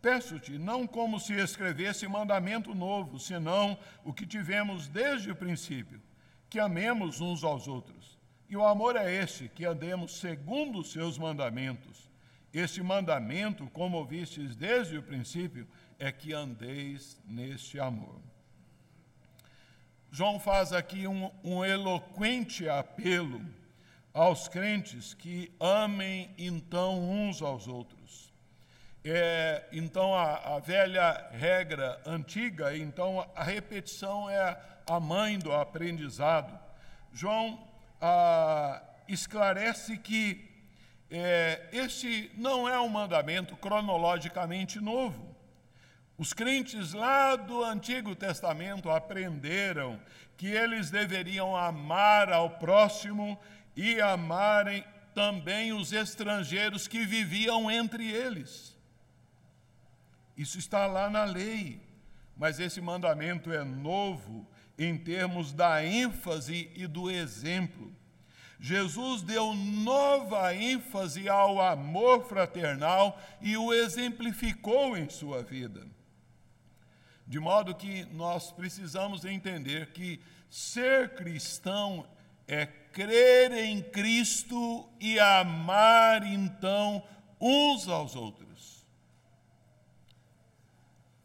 peço-te, 0.00 0.58
não 0.58 0.86
como 0.86 1.18
se 1.18 1.34
escrevesse 1.34 2.06
mandamento 2.06 2.74
novo, 2.74 3.18
senão 3.18 3.78
o 4.04 4.12
que 4.12 4.26
tivemos 4.26 4.88
desde 4.88 5.30
o 5.30 5.36
princípio, 5.36 6.00
que 6.48 6.60
amemos 6.60 7.20
uns 7.20 7.42
aos 7.42 7.66
outros. 7.66 8.18
E 8.48 8.56
o 8.56 8.64
amor 8.64 8.96
é 8.96 9.12
esse, 9.12 9.48
que 9.48 9.64
andemos 9.64 10.18
segundo 10.18 10.78
os 10.78 10.92
seus 10.92 11.18
mandamentos. 11.18 12.08
Este 12.52 12.82
mandamento, 12.82 13.68
como 13.70 13.98
ouvistes 13.98 14.54
desde 14.54 14.96
o 14.96 15.02
princípio, 15.02 15.66
é 15.98 16.12
que 16.12 16.32
andeis 16.32 17.20
neste 17.26 17.80
amor. 17.80 18.20
João 20.10 20.38
faz 20.38 20.72
aqui 20.72 21.06
um, 21.06 21.30
um 21.42 21.64
eloquente 21.64 22.68
apelo 22.68 23.44
aos 24.14 24.48
crentes 24.48 25.12
que 25.12 25.52
amem 25.60 26.30
então 26.38 26.98
uns 26.98 27.42
aos 27.42 27.68
outros. 27.68 28.25
É, 29.08 29.62
então, 29.70 30.12
a, 30.12 30.56
a, 30.56 30.58
velha 30.58 31.28
regra 31.30 32.00
antiga, 32.04 32.76
então 32.76 33.24
a 33.36 33.44
repetição 33.44 34.28
é 34.28 34.58
a 34.84 34.98
mãe 34.98 35.38
do 35.38 35.52
aprendizado. 35.52 36.58
João 37.12 37.56
ah, 38.00 38.82
esclarece 39.06 39.96
que 39.96 40.50
é, 41.08 41.68
este 41.72 42.32
não 42.36 42.68
é 42.68 42.80
um 42.80 42.88
mandamento 42.88 43.56
cronologicamente 43.56 44.80
novo. 44.80 45.36
Os 46.18 46.32
crentes 46.32 46.92
lá 46.92 47.36
do 47.36 47.62
Antigo 47.62 48.16
Testamento 48.16 48.90
aprenderam 48.90 50.00
que 50.36 50.48
eles 50.48 50.90
deveriam 50.90 51.56
amar 51.56 52.32
ao 52.32 52.50
próximo 52.50 53.38
e 53.76 54.00
amarem 54.00 54.84
também 55.14 55.72
os 55.72 55.92
estrangeiros 55.92 56.88
que 56.88 57.06
viviam 57.06 57.70
entre 57.70 58.10
eles. 58.10 58.75
Isso 60.36 60.58
está 60.58 60.86
lá 60.86 61.08
na 61.08 61.24
lei, 61.24 61.80
mas 62.36 62.60
esse 62.60 62.80
mandamento 62.80 63.52
é 63.52 63.64
novo 63.64 64.46
em 64.78 64.96
termos 64.96 65.52
da 65.52 65.84
ênfase 65.84 66.70
e 66.74 66.86
do 66.86 67.10
exemplo. 67.10 67.92
Jesus 68.58 69.22
deu 69.22 69.54
nova 69.54 70.54
ênfase 70.54 71.28
ao 71.28 71.60
amor 71.60 72.26
fraternal 72.26 73.20
e 73.40 73.56
o 73.56 73.72
exemplificou 73.72 74.96
em 74.96 75.08
sua 75.08 75.42
vida. 75.42 75.86
De 77.26 77.38
modo 77.40 77.74
que 77.74 78.04
nós 78.12 78.52
precisamos 78.52 79.24
entender 79.24 79.92
que 79.92 80.20
ser 80.48 81.14
cristão 81.14 82.06
é 82.46 82.66
crer 82.66 83.52
em 83.52 83.82
Cristo 83.82 84.88
e 85.00 85.18
amar 85.18 86.24
então 86.24 87.02
uns 87.40 87.88
aos 87.88 88.14
outros. 88.14 88.45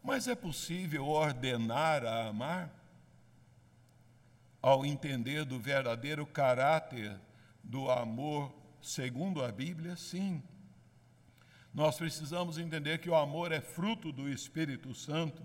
Mas 0.02 0.26
é 0.26 0.34
possível 0.34 1.06
ordenar 1.06 2.04
a 2.04 2.28
amar? 2.28 2.70
Ao 4.60 4.84
entender 4.84 5.44
do 5.44 5.58
verdadeiro 5.58 6.26
caráter 6.26 7.18
do 7.62 7.90
amor 7.90 8.52
segundo 8.80 9.44
a 9.44 9.50
Bíblia, 9.50 9.96
sim. 9.96 10.42
Nós 11.72 11.96
precisamos 11.96 12.58
entender 12.58 12.98
que 12.98 13.10
o 13.10 13.14
amor 13.14 13.52
é 13.52 13.60
fruto 13.60 14.12
do 14.12 14.28
Espírito 14.28 14.94
Santo 14.94 15.42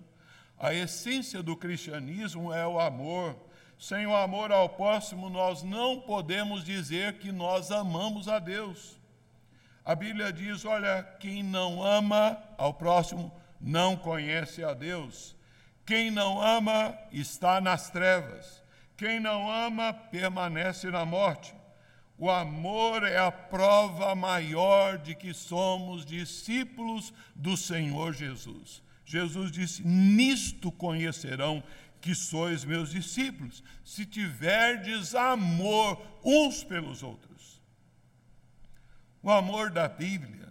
a 0.60 0.74
essência 0.74 1.44
do 1.44 1.56
cristianismo 1.56 2.52
é 2.52 2.66
o 2.66 2.80
amor. 2.80 3.36
Sem 3.78 4.08
o 4.08 4.16
amor 4.16 4.52
ao 4.52 4.68
próximo, 4.70 5.30
nós 5.30 5.62
não 5.62 6.02
podemos 6.02 6.66
dizer 6.66 7.20
que 7.20 7.32
nós 7.32 7.70
amamos 7.70 8.28
a 8.28 8.40
Deus. 8.40 8.98
A 9.86 9.94
Bíblia 9.94 10.34
diz: 10.34 10.66
olha, 10.66 11.04
quem 11.20 11.44
não 11.44 11.84
ama 11.84 12.42
ao 12.58 12.74
próximo 12.74 13.32
não 13.60 13.96
conhece 13.96 14.64
a 14.64 14.74
Deus. 14.74 15.36
Quem 15.86 16.12
não 16.12 16.42
ama 16.42 16.98
está 17.12 17.62
nas 17.62 17.90
trevas. 17.90 18.64
Quem 18.96 19.20
não 19.20 19.50
ama 19.50 19.94
permanece 19.94 20.90
na 20.90 21.06
morte. 21.06 21.56
O 22.18 22.32
amor 22.32 23.04
é 23.04 23.18
a 23.18 23.32
prova 23.32 24.16
maior 24.16 24.98
de 24.98 25.14
que 25.14 25.34
somos 25.34 26.06
discípulos 26.06 27.14
do 27.36 27.56
Senhor 27.56 28.14
Jesus. 28.14 28.82
Jesus 29.06 29.52
disse: 29.52 29.88
Nisto 29.88 30.72
conhecerão 30.72 31.64
que 32.02 32.16
sois 32.16 32.66
meus 32.66 32.90
discípulos, 32.90 33.64
se 33.84 34.06
tiverdes 34.06 35.14
amor 35.14 36.02
uns 36.24 36.64
pelos 36.64 37.04
outros. 37.04 37.62
O 39.22 39.32
amor 39.32 39.70
da 39.70 39.88
Bíblia 39.88 40.47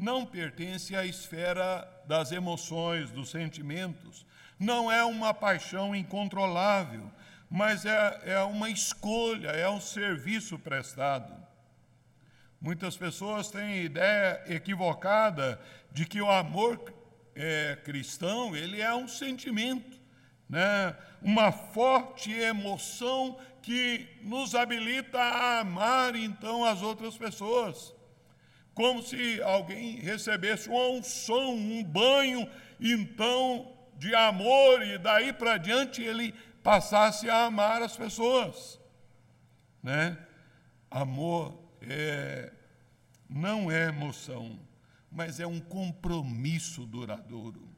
não 0.00 0.24
pertence 0.24 0.96
à 0.96 1.04
esfera 1.04 1.86
das 2.06 2.32
emoções, 2.32 3.10
dos 3.10 3.30
sentimentos, 3.30 4.24
não 4.58 4.90
é 4.90 5.04
uma 5.04 5.34
paixão 5.34 5.94
incontrolável, 5.94 7.10
mas 7.50 7.84
é, 7.84 8.20
é 8.24 8.38
uma 8.40 8.70
escolha, 8.70 9.48
é 9.48 9.68
um 9.68 9.80
serviço 9.80 10.58
prestado. 10.58 11.30
Muitas 12.58 12.96
pessoas 12.96 13.50
têm 13.50 13.82
ideia 13.82 14.42
equivocada 14.46 15.60
de 15.92 16.06
que 16.06 16.22
o 16.22 16.30
amor 16.30 16.82
é, 17.34 17.76
cristão, 17.84 18.56
ele 18.56 18.80
é 18.80 18.94
um 18.94 19.06
sentimento, 19.06 20.00
né? 20.48 20.96
uma 21.20 21.52
forte 21.52 22.32
emoção 22.32 23.38
que 23.60 24.08
nos 24.22 24.54
habilita 24.54 25.18
a 25.18 25.60
amar 25.60 26.16
então 26.16 26.64
as 26.64 26.80
outras 26.80 27.18
pessoas. 27.18 27.99
Como 28.74 29.02
se 29.02 29.42
alguém 29.42 29.96
recebesse 29.96 30.68
uma 30.68 30.88
unção, 30.88 31.54
um 31.54 31.82
banho, 31.84 32.48
então, 32.80 33.72
de 33.96 34.14
amor, 34.14 34.82
e 34.82 34.98
daí 34.98 35.32
para 35.32 35.56
diante 35.58 36.02
ele 36.02 36.32
passasse 36.62 37.28
a 37.28 37.44
amar 37.44 37.82
as 37.82 37.96
pessoas. 37.96 38.80
Né? 39.82 40.16
Amor 40.90 41.58
é, 41.82 42.52
não 43.28 43.70
é 43.70 43.88
emoção 43.88 44.58
mas 45.10 45.40
é 45.40 45.46
um 45.46 45.58
compromisso 45.58 46.86
duradouro. 46.86 47.68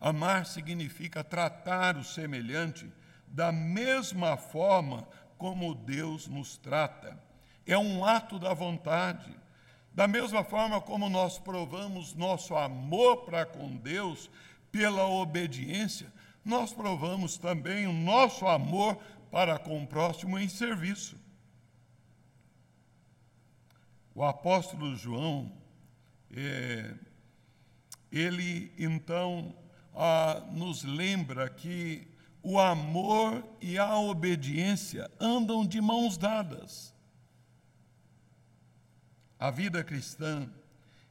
Amar 0.00 0.46
significa 0.46 1.22
tratar 1.22 1.96
o 1.96 2.04
semelhante 2.04 2.90
da 3.26 3.52
mesma 3.52 4.36
forma 4.36 5.06
como 5.36 5.74
Deus 5.74 6.26
nos 6.26 6.56
trata. 6.56 7.18
É 7.66 7.78
um 7.78 8.04
ato 8.04 8.38
da 8.38 8.52
vontade. 8.52 9.34
Da 9.98 10.06
mesma 10.06 10.44
forma 10.44 10.80
como 10.80 11.08
nós 11.08 11.40
provamos 11.40 12.14
nosso 12.14 12.54
amor 12.54 13.24
para 13.24 13.44
com 13.44 13.76
Deus 13.78 14.30
pela 14.70 15.04
obediência, 15.08 16.06
nós 16.44 16.72
provamos 16.72 17.36
também 17.36 17.84
o 17.88 17.92
nosso 17.92 18.46
amor 18.46 18.96
para 19.28 19.58
com 19.58 19.82
o 19.82 19.86
próximo 19.88 20.38
em 20.38 20.48
serviço. 20.48 21.16
O 24.14 24.22
apóstolo 24.22 24.94
João 24.94 25.50
é, 26.30 26.94
ele 28.12 28.72
então 28.78 29.52
ah, 29.96 30.44
nos 30.52 30.84
lembra 30.84 31.50
que 31.50 32.06
o 32.40 32.60
amor 32.60 33.44
e 33.60 33.76
a 33.76 33.98
obediência 33.98 35.10
andam 35.18 35.66
de 35.66 35.80
mãos 35.80 36.16
dadas. 36.16 36.96
A 39.38 39.50
vida 39.50 39.84
cristã 39.84 40.48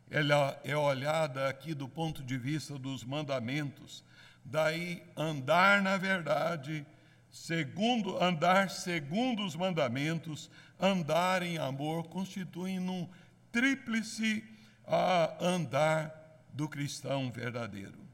ela 0.09 0.59
é 0.63 0.75
olhada 0.75 1.49
aqui 1.49 1.73
do 1.73 1.88
ponto 1.88 2.23
de 2.23 2.38
vista 2.38 2.78
dos 2.78 3.03
mandamentos. 3.03 4.03
Daí 4.43 5.03
andar 5.15 5.82
na 5.82 5.97
verdade, 5.97 6.86
segundo 7.32 8.21
andar 8.21 8.69
segundo 8.69 9.45
os 9.45 9.55
mandamentos, 9.55 10.49
andar 10.80 11.41
em 11.41 11.57
amor 11.57 12.07
constituem 12.07 12.80
um 12.80 13.07
tríplice 13.51 14.43
a 14.86 15.36
andar 15.45 16.13
do 16.53 16.67
cristão 16.67 17.32
verdadeiro. 17.32 18.07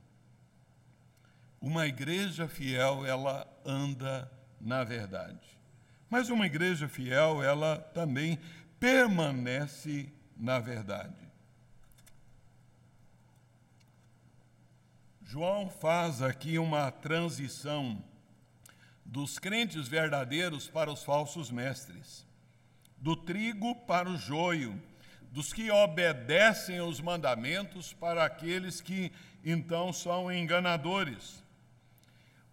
Uma 1.62 1.88
igreja 1.88 2.48
fiel, 2.48 3.06
ela 3.06 3.48
anda 3.66 4.30
na 4.60 4.84
verdade. 4.84 5.40
Mas 6.10 6.30
uma 6.30 6.46
igreja 6.46 6.88
fiel, 6.88 7.42
ela 7.42 7.78
também 7.78 8.38
permanece 8.84 10.12
na 10.36 10.60
verdade. 10.60 11.16
João 15.22 15.70
faz 15.70 16.22
aqui 16.22 16.60
uma 16.60 16.92
transição 16.92 18.04
dos 19.06 19.40
crentes 19.40 19.88
verdadeiros 19.88 20.68
para 20.68 20.92
os 20.92 21.02
falsos 21.02 21.50
mestres, 21.50 22.28
do 22.98 23.16
trigo 23.16 23.74
para 23.86 24.10
o 24.10 24.18
joio, 24.18 24.78
dos 25.32 25.54
que 25.54 25.72
obedecem 25.72 26.80
aos 26.80 27.00
mandamentos 27.00 27.94
para 27.94 28.26
aqueles 28.26 28.82
que 28.82 29.14
então 29.46 29.94
são 29.94 30.30
enganadores. 30.30 31.42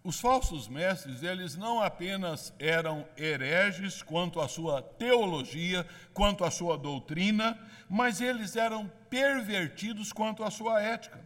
Os 0.03 0.19
falsos 0.19 0.67
mestres, 0.67 1.21
eles 1.21 1.55
não 1.55 1.79
apenas 1.79 2.51
eram 2.57 3.07
hereges 3.15 4.01
quanto 4.01 4.41
à 4.41 4.47
sua 4.47 4.81
teologia, 4.81 5.85
quanto 6.11 6.43
à 6.43 6.49
sua 6.49 6.75
doutrina, 6.75 7.57
mas 7.87 8.19
eles 8.19 8.55
eram 8.55 8.91
pervertidos 9.11 10.11
quanto 10.11 10.43
à 10.43 10.49
sua 10.49 10.81
ética. 10.81 11.19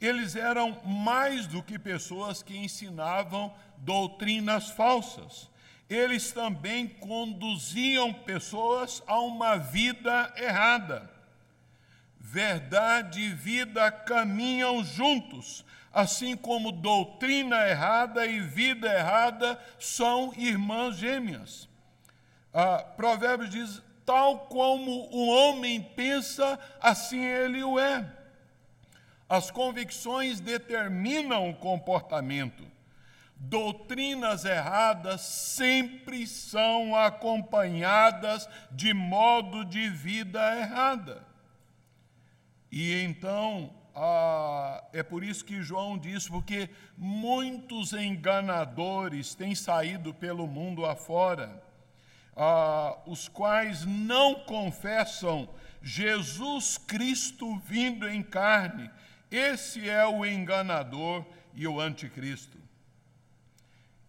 Eles 0.00 0.34
eram 0.34 0.82
mais 0.84 1.46
do 1.46 1.62
que 1.62 1.78
pessoas 1.78 2.42
que 2.42 2.56
ensinavam 2.56 3.54
doutrinas 3.78 4.68
falsas. 4.70 5.48
Eles 5.88 6.32
também 6.32 6.88
conduziam 6.88 8.12
pessoas 8.12 9.00
a 9.06 9.20
uma 9.20 9.56
vida 9.56 10.34
errada. 10.36 11.08
Verdade 12.18 13.20
e 13.20 13.32
vida 13.32 13.90
caminham 13.92 14.84
juntos, 14.84 15.64
assim 15.96 16.36
como 16.36 16.70
doutrina 16.70 17.56
errada 17.66 18.26
e 18.26 18.38
vida 18.38 18.86
errada 18.86 19.58
são 19.78 20.30
irmãs 20.36 20.98
gêmeas. 20.98 21.66
Ah, 22.52 22.84
Provérbios 22.98 23.48
diz: 23.48 23.82
tal 24.04 24.40
como 24.40 25.08
o 25.10 25.26
homem 25.26 25.80
pensa, 25.80 26.60
assim 26.82 27.24
ele 27.24 27.64
o 27.64 27.78
é. 27.78 28.12
As 29.26 29.50
convicções 29.50 30.38
determinam 30.38 31.48
o 31.48 31.56
comportamento. 31.56 32.62
Doutrinas 33.34 34.44
erradas 34.44 35.22
sempre 35.22 36.26
são 36.26 36.94
acompanhadas 36.94 38.46
de 38.70 38.92
modo 38.92 39.64
de 39.64 39.88
vida 39.88 40.58
errada. 40.58 41.24
E 42.70 43.00
então, 43.00 43.74
ah, 43.98 44.84
é 44.92 45.02
por 45.02 45.24
isso 45.24 45.42
que 45.42 45.62
João 45.62 45.96
diz, 45.96 46.28
porque 46.28 46.68
muitos 46.98 47.94
enganadores 47.94 49.34
têm 49.34 49.54
saído 49.54 50.12
pelo 50.12 50.46
mundo 50.46 50.84
afora, 50.84 51.62
ah, 52.36 52.98
os 53.06 53.26
quais 53.26 53.86
não 53.86 54.34
confessam 54.34 55.48
Jesus 55.80 56.76
Cristo 56.76 57.56
vindo 57.60 58.06
em 58.06 58.22
carne. 58.22 58.90
Esse 59.30 59.88
é 59.88 60.06
o 60.06 60.26
enganador 60.26 61.24
e 61.54 61.66
o 61.66 61.80
anticristo. 61.80 62.58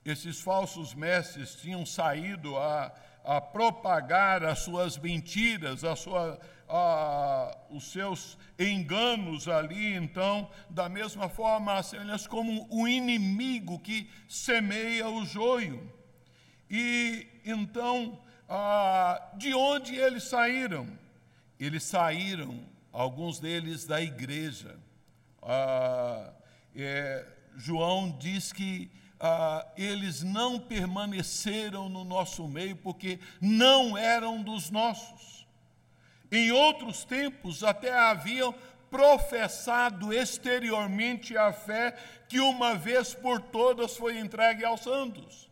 Esses 0.03 0.41
falsos 0.41 0.93
mestres 0.93 1.55
tinham 1.55 1.85
saído 1.85 2.57
a, 2.57 2.91
a 3.23 3.39
propagar 3.39 4.43
as 4.43 4.59
suas 4.59 4.97
mentiras, 4.97 5.85
a 5.85 5.95
sua 5.95 6.37
ah, 6.67 7.57
os 7.69 7.91
seus 7.91 8.37
enganos 8.59 9.47
ali, 9.47 9.93
então, 9.93 10.49
da 10.69 10.89
mesma 10.89 11.29
forma, 11.29 11.81
semelhança 11.83 12.27
como 12.27 12.67
o 12.69 12.87
inimigo 12.87 13.79
que 13.79 14.09
semeia 14.27 15.07
o 15.07 15.25
joio. 15.25 15.91
E 16.69 17.27
então, 17.45 18.19
ah, 18.49 19.31
de 19.37 19.53
onde 19.53 19.95
eles 19.95 20.23
saíram? 20.23 20.87
Eles 21.59 21.83
saíram, 21.83 22.59
alguns 22.91 23.39
deles, 23.39 23.85
da 23.85 24.01
igreja. 24.01 24.77
Ah, 25.41 26.33
é, 26.75 27.25
João 27.55 28.11
diz 28.19 28.51
que 28.51 28.91
ah, 29.19 29.65
eles 29.75 30.21
não 30.21 30.59
permaneceram 30.59 31.89
no 31.89 32.03
nosso 32.03 32.47
meio 32.47 32.75
porque 32.75 33.19
não 33.41 33.97
eram 33.97 34.41
dos 34.41 34.69
nossos. 34.69 35.36
Em 36.31 36.51
outros 36.51 37.03
tempos, 37.03 37.63
até 37.63 37.93
haviam 37.93 38.53
professado 38.89 40.13
exteriormente 40.13 41.37
a 41.37 41.51
fé 41.51 41.95
que 42.27 42.39
uma 42.39 42.75
vez 42.75 43.13
por 43.13 43.41
todas 43.41 43.95
foi 43.95 44.17
entregue 44.17 44.65
aos 44.65 44.81
santos. 44.81 45.47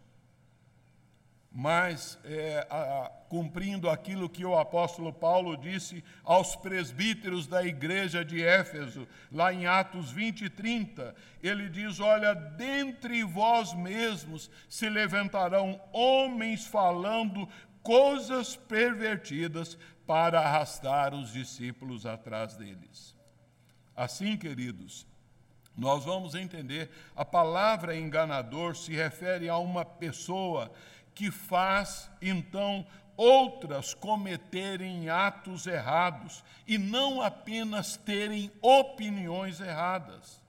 Mas, 1.58 2.20
é, 2.26 2.68
a, 2.70 3.10
cumprindo 3.30 3.90
aquilo 3.90 4.30
que 4.30 4.44
o 4.44 4.58
apóstolo 4.58 5.14
Paulo 5.14 5.56
disse 5.56 6.04
aos 6.22 6.54
presbíteros 6.54 7.48
da 7.48 7.64
igreja 7.64 8.26
de 8.26 8.44
Éfeso, 8.44 9.08
lá 9.32 9.54
em 9.54 9.66
Atos 9.66 10.12
20 10.12 10.46
e 10.46 10.50
30, 10.50 11.16
ele 11.42 11.70
diz: 11.70 12.02
Olha, 12.02 12.36
dentre 12.36 13.24
vós 13.24 13.74
mesmos 13.74 14.52
se 14.68 14.90
levantarão 14.90 15.80
homens 15.94 16.68
falando 16.68 17.48
coisas 17.82 18.58
pervertidas 18.58 19.78
para 20.06 20.40
arrastar 20.40 21.14
os 21.14 21.34
discípulos 21.34 22.06
atrás 22.06 22.56
deles. 22.56 23.16
Assim, 23.96 24.38
queridos, 24.38 25.08
nós 25.78 26.06
vamos 26.06 26.36
entender, 26.36 26.90
a 27.16 27.26
palavra 27.26 27.96
enganador 27.96 28.76
se 28.76 28.94
refere 28.94 29.50
a 29.50 29.58
uma 29.58 29.84
pessoa 29.84 30.72
que 31.14 31.32
faz, 31.32 32.10
então, 32.22 32.86
outras 33.18 33.94
cometerem 33.94 35.10
atos 35.10 35.66
errados 35.66 36.44
e 36.68 36.78
não 36.78 37.22
apenas 37.22 37.96
terem 37.96 38.52
opiniões 38.62 39.60
erradas. 39.60 40.42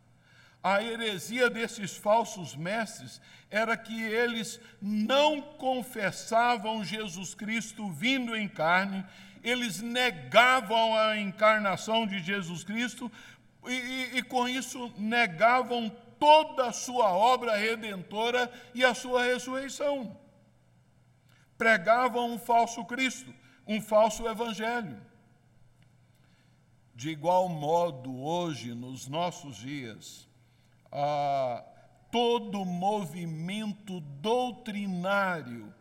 A 0.62 0.82
heresia 0.82 1.48
desses 1.48 1.96
falsos 1.96 2.56
mestres 2.56 3.20
era 3.48 3.76
que 3.76 4.02
eles 4.02 4.60
não 4.82 5.40
confessavam 5.40 6.84
Jesus 6.84 7.34
Cristo 7.34 7.88
vindo 7.88 8.34
em 8.34 8.48
carne 8.48 9.04
eles 9.48 9.80
negavam 9.80 10.96
a 10.96 11.16
encarnação 11.16 12.04
de 12.04 12.18
Jesus 12.18 12.64
Cristo 12.64 13.10
e, 13.64 13.72
e, 13.72 14.18
e 14.18 14.22
com 14.24 14.48
isso 14.48 14.92
negavam 14.98 15.88
toda 16.18 16.66
a 16.66 16.72
sua 16.72 17.12
obra 17.12 17.56
redentora 17.56 18.50
e 18.74 18.84
a 18.84 18.92
sua 18.92 19.22
ressurreição. 19.22 20.18
Pregavam 21.56 22.32
um 22.32 22.38
falso 22.38 22.84
Cristo, 22.84 23.32
um 23.66 23.80
falso 23.80 24.26
Evangelho. 24.26 25.00
De 26.92 27.10
igual 27.10 27.48
modo, 27.48 28.20
hoje, 28.20 28.74
nos 28.74 29.06
nossos 29.06 29.58
dias, 29.58 30.28
a 30.90 31.62
todo 32.10 32.64
movimento 32.64 34.00
doutrinário 34.00 35.72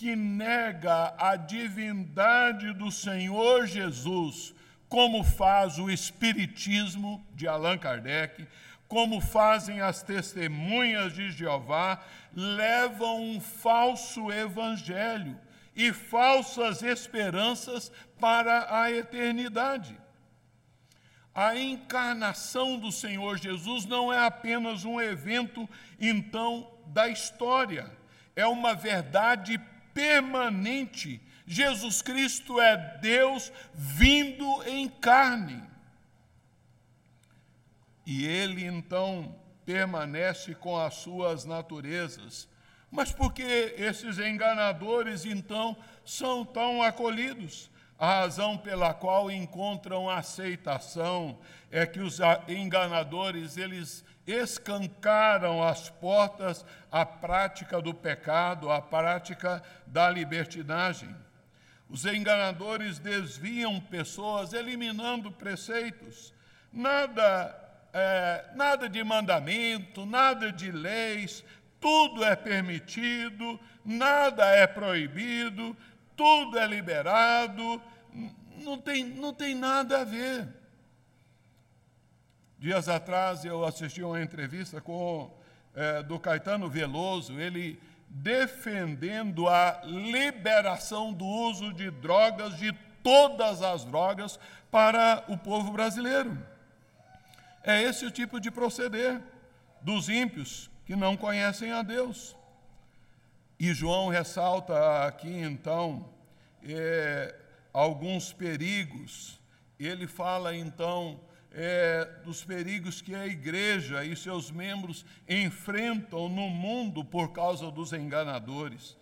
que 0.00 0.16
nega 0.16 1.14
a 1.18 1.36
divindade 1.36 2.72
do 2.72 2.90
Senhor 2.90 3.66
Jesus, 3.66 4.54
como 4.88 5.22
faz 5.22 5.78
o 5.78 5.90
Espiritismo 5.90 7.22
de 7.34 7.46
Allan 7.46 7.76
Kardec, 7.76 8.48
como 8.88 9.20
fazem 9.20 9.82
as 9.82 10.02
testemunhas 10.02 11.12
de 11.12 11.30
Jeová, 11.30 12.02
levam 12.34 13.20
um 13.20 13.42
falso 13.42 14.32
evangelho 14.32 15.38
e 15.76 15.92
falsas 15.92 16.82
esperanças 16.82 17.92
para 18.18 18.74
a 18.74 18.90
eternidade. 18.90 19.94
A 21.34 21.54
encarnação 21.54 22.78
do 22.78 22.90
Senhor 22.90 23.36
Jesus 23.36 23.84
não 23.84 24.10
é 24.10 24.24
apenas 24.24 24.82
um 24.82 24.98
evento, 24.98 25.68
então, 26.00 26.72
da 26.86 27.06
história, 27.06 27.92
é 28.34 28.46
uma 28.46 28.74
verdade 28.74 29.60
permanente. 30.00 31.20
Jesus 31.46 32.00
Cristo 32.00 32.58
é 32.58 32.98
Deus 33.02 33.52
vindo 33.74 34.62
em 34.66 34.88
carne. 34.88 35.62
E 38.06 38.24
ele 38.24 38.64
então 38.64 39.36
permanece 39.66 40.54
com 40.54 40.78
as 40.78 40.94
suas 40.94 41.44
naturezas. 41.44 42.48
Mas 42.90 43.12
por 43.12 43.34
que 43.34 43.42
esses 43.42 44.18
enganadores 44.18 45.26
então 45.26 45.76
são 46.04 46.46
tão 46.46 46.82
acolhidos? 46.82 47.70
A 47.98 48.20
razão 48.20 48.56
pela 48.56 48.94
qual 48.94 49.30
encontram 49.30 50.08
aceitação 50.08 51.38
é 51.70 51.84
que 51.84 52.00
os 52.00 52.18
enganadores 52.48 53.58
eles 53.58 54.02
escancaram 54.26 55.62
as 55.62 55.90
portas 55.90 56.64
à 56.90 57.04
prática 57.04 57.80
do 57.80 57.94
pecado, 57.94 58.70
à 58.70 58.80
prática 58.80 59.62
da 59.86 60.08
libertinagem. 60.10 61.14
Os 61.88 62.04
enganadores 62.04 62.98
desviam 62.98 63.80
pessoas, 63.80 64.52
eliminando 64.52 65.32
preceitos. 65.32 66.32
Nada, 66.72 67.56
é, 67.92 68.44
nada 68.54 68.88
de 68.88 69.02
mandamento, 69.02 70.06
nada 70.06 70.52
de 70.52 70.70
leis, 70.70 71.44
tudo 71.80 72.24
é 72.24 72.36
permitido, 72.36 73.58
nada 73.84 74.44
é 74.46 74.66
proibido, 74.66 75.76
tudo 76.14 76.58
é 76.58 76.66
liberado, 76.66 77.82
não 78.58 78.78
tem, 78.78 79.02
não 79.02 79.32
tem 79.32 79.54
nada 79.54 80.02
a 80.02 80.04
ver. 80.04 80.59
Dias 82.60 82.90
atrás 82.90 83.42
eu 83.42 83.64
assisti 83.64 84.02
uma 84.02 84.20
entrevista 84.20 84.82
com 84.82 85.34
é, 85.74 86.02
do 86.02 86.18
Caetano 86.18 86.68
Veloso, 86.68 87.40
ele 87.40 87.80
defendendo 88.06 89.48
a 89.48 89.80
liberação 89.86 91.10
do 91.10 91.24
uso 91.24 91.72
de 91.72 91.90
drogas, 91.90 92.58
de 92.58 92.70
todas 93.02 93.62
as 93.62 93.82
drogas, 93.86 94.38
para 94.70 95.24
o 95.26 95.38
povo 95.38 95.72
brasileiro. 95.72 96.36
É 97.64 97.80
esse 97.80 98.04
o 98.04 98.10
tipo 98.10 98.38
de 98.38 98.50
proceder 98.50 99.22
dos 99.80 100.10
ímpios 100.10 100.70
que 100.84 100.94
não 100.94 101.16
conhecem 101.16 101.72
a 101.72 101.80
Deus. 101.80 102.36
E 103.58 103.72
João 103.72 104.08
ressalta 104.08 105.06
aqui, 105.06 105.34
então, 105.34 106.10
é, 106.62 107.34
alguns 107.72 108.34
perigos. 108.34 109.40
Ele 109.78 110.06
fala, 110.06 110.54
então, 110.54 111.18
é, 111.52 112.04
dos 112.24 112.44
perigos 112.44 113.02
que 113.02 113.14
a 113.14 113.26
igreja 113.26 114.04
e 114.04 114.16
seus 114.16 114.50
membros 114.50 115.04
enfrentam 115.28 116.28
no 116.28 116.48
mundo 116.48 117.04
por 117.04 117.32
causa 117.32 117.70
dos 117.70 117.92
enganadores, 117.92 118.96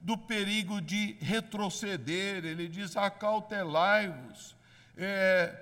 do 0.00 0.18
perigo 0.18 0.80
de 0.80 1.16
retroceder, 1.20 2.44
ele 2.44 2.68
diz: 2.68 2.96
acautelai-vos, 2.96 4.54
é, 4.96 5.54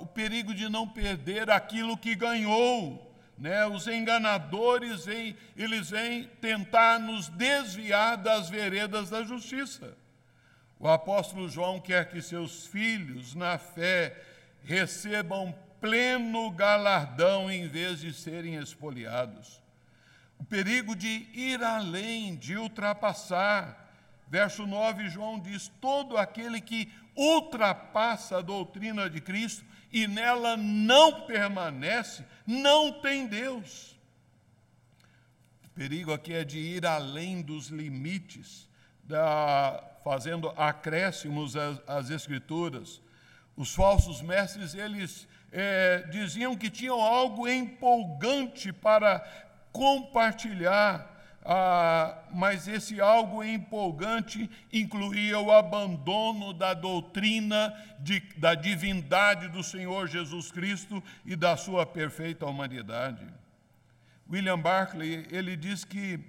o 0.00 0.06
perigo 0.06 0.52
de 0.52 0.68
não 0.68 0.88
perder 0.88 1.50
aquilo 1.50 1.96
que 1.96 2.14
ganhou. 2.14 3.06
Né? 3.36 3.64
Os 3.66 3.86
enganadores 3.86 5.04
vêm, 5.04 5.36
eles 5.56 5.90
vêm 5.90 6.24
tentar 6.40 6.98
nos 6.98 7.28
desviar 7.28 8.16
das 8.16 8.50
veredas 8.50 9.10
da 9.10 9.22
justiça. 9.22 9.96
O 10.76 10.88
apóstolo 10.88 11.48
João 11.48 11.80
quer 11.80 12.08
que 12.08 12.20
seus 12.20 12.66
filhos, 12.66 13.36
na 13.36 13.58
fé, 13.58 14.20
recebam 14.64 15.54
pleno 15.80 16.50
galardão 16.50 17.50
em 17.50 17.68
vez 17.68 18.00
de 18.00 18.12
serem 18.12 18.56
espoliados. 18.56 19.62
O 20.38 20.44
perigo 20.44 20.94
de 20.94 21.26
ir 21.34 21.62
além, 21.62 22.36
de 22.36 22.56
ultrapassar. 22.56 23.86
Verso 24.28 24.66
9, 24.66 25.08
João 25.08 25.40
diz: 25.40 25.68
Todo 25.80 26.16
aquele 26.16 26.60
que 26.60 26.92
ultrapassa 27.16 28.38
a 28.38 28.42
doutrina 28.42 29.10
de 29.10 29.20
Cristo 29.20 29.64
e 29.90 30.06
nela 30.06 30.56
não 30.56 31.22
permanece, 31.22 32.24
não 32.46 32.92
tem 33.00 33.26
Deus. 33.26 33.98
O 35.64 35.68
perigo 35.70 36.12
aqui 36.12 36.32
é 36.32 36.44
de 36.44 36.58
ir 36.58 36.86
além 36.86 37.40
dos 37.40 37.68
limites, 37.68 38.68
da, 39.02 39.82
fazendo 40.04 40.48
acréscimos 40.50 41.56
às, 41.56 41.80
às 41.86 42.10
Escrituras. 42.10 43.00
Os 43.56 43.74
falsos 43.74 44.22
mestres, 44.22 44.74
eles 44.74 45.26
é, 45.52 46.06
diziam 46.10 46.56
que 46.56 46.70
tinham 46.70 47.00
algo 47.00 47.48
empolgante 47.48 48.72
para 48.72 49.20
compartilhar, 49.72 51.14
ah, 51.44 52.24
mas 52.32 52.68
esse 52.68 53.00
algo 53.00 53.42
empolgante 53.42 54.50
incluía 54.72 55.38
o 55.38 55.50
abandono 55.50 56.52
da 56.52 56.74
doutrina 56.74 57.74
de, 57.98 58.20
da 58.36 58.54
divindade 58.54 59.48
do 59.48 59.62
Senhor 59.62 60.08
Jesus 60.08 60.52
Cristo 60.52 61.02
e 61.24 61.34
da 61.34 61.56
sua 61.56 61.86
perfeita 61.86 62.44
humanidade. 62.44 63.26
William 64.30 64.58
Barclay, 64.58 65.26
ele 65.30 65.56
diz 65.56 65.84
que 65.84 66.20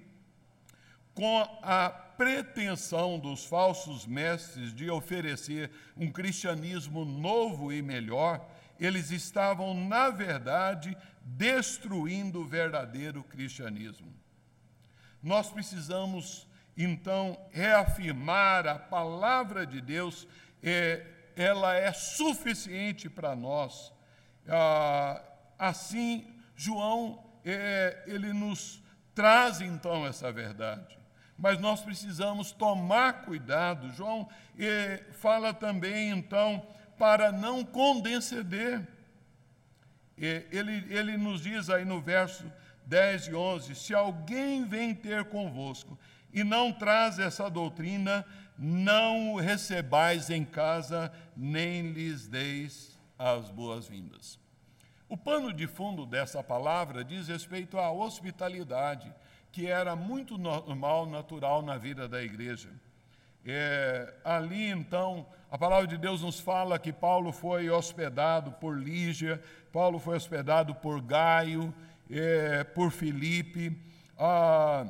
com 1.14 1.46
a 1.62 1.90
pretensão 1.90 3.18
dos 3.18 3.44
falsos 3.44 4.06
mestres 4.06 4.74
de 4.74 4.90
oferecer 4.90 5.70
um 5.96 6.10
cristianismo 6.10 7.04
novo 7.04 7.72
e 7.72 7.82
melhor, 7.82 8.46
eles 8.80 9.10
estavam, 9.10 9.74
na 9.74 10.08
verdade, 10.08 10.96
destruindo 11.22 12.40
o 12.40 12.46
verdadeiro 12.46 13.22
cristianismo. 13.22 14.12
Nós 15.22 15.50
precisamos, 15.50 16.48
então, 16.76 17.38
reafirmar 17.50 18.66
a 18.66 18.78
palavra 18.78 19.66
de 19.66 19.82
Deus, 19.82 20.26
é, 20.62 21.06
ela 21.36 21.74
é 21.74 21.92
suficiente 21.92 23.10
para 23.10 23.36
nós. 23.36 23.92
Ah, 24.48 25.22
assim, 25.58 26.26
João, 26.56 27.22
é, 27.44 28.02
ele 28.06 28.32
nos 28.32 28.82
traz 29.14 29.60
então 29.60 30.06
essa 30.06 30.32
verdade. 30.32 30.98
Mas 31.36 31.58
nós 31.58 31.80
precisamos 31.80 32.52
tomar 32.52 33.24
cuidado. 33.24 33.90
João 33.92 34.28
é, 34.58 35.04
fala 35.12 35.54
também, 35.54 36.10
então, 36.10 36.66
para 37.00 37.32
não 37.32 37.64
condescender. 37.64 38.86
Ele, 40.18 40.84
ele 40.94 41.16
nos 41.16 41.40
diz 41.40 41.70
aí 41.70 41.82
no 41.82 41.98
verso 41.98 42.44
10 42.84 43.28
e 43.28 43.34
11: 43.34 43.74
Se 43.74 43.94
alguém 43.94 44.66
vem 44.66 44.94
ter 44.94 45.24
convosco 45.24 45.98
e 46.30 46.44
não 46.44 46.70
traz 46.70 47.18
essa 47.18 47.48
doutrina, 47.48 48.26
não 48.58 49.32
o 49.32 49.40
recebais 49.40 50.28
em 50.28 50.44
casa, 50.44 51.10
nem 51.34 51.90
lhes 51.90 52.28
deis 52.28 53.00
as 53.18 53.48
boas-vindas. 53.48 54.38
O 55.08 55.16
pano 55.16 55.54
de 55.54 55.66
fundo 55.66 56.04
dessa 56.04 56.42
palavra 56.42 57.02
diz 57.02 57.28
respeito 57.28 57.78
à 57.78 57.90
hospitalidade, 57.90 59.10
que 59.50 59.66
era 59.66 59.96
muito 59.96 60.36
normal, 60.36 61.06
natural 61.06 61.62
na 61.62 61.78
vida 61.78 62.06
da 62.06 62.22
igreja. 62.22 62.68
É, 63.42 64.12
ali 64.22 64.66
então, 64.66 65.26
a 65.50 65.58
palavra 65.58 65.86
de 65.88 65.98
Deus 65.98 66.22
nos 66.22 66.38
fala 66.38 66.78
que 66.78 66.92
Paulo 66.92 67.32
foi 67.32 67.68
hospedado 67.68 68.52
por 68.52 68.78
Lígia, 68.78 69.42
Paulo 69.72 69.98
foi 69.98 70.16
hospedado 70.16 70.76
por 70.76 71.02
Gaio, 71.02 71.74
é, 72.08 72.62
por 72.62 72.92
Filipe, 72.92 73.76
ah, 74.16 74.86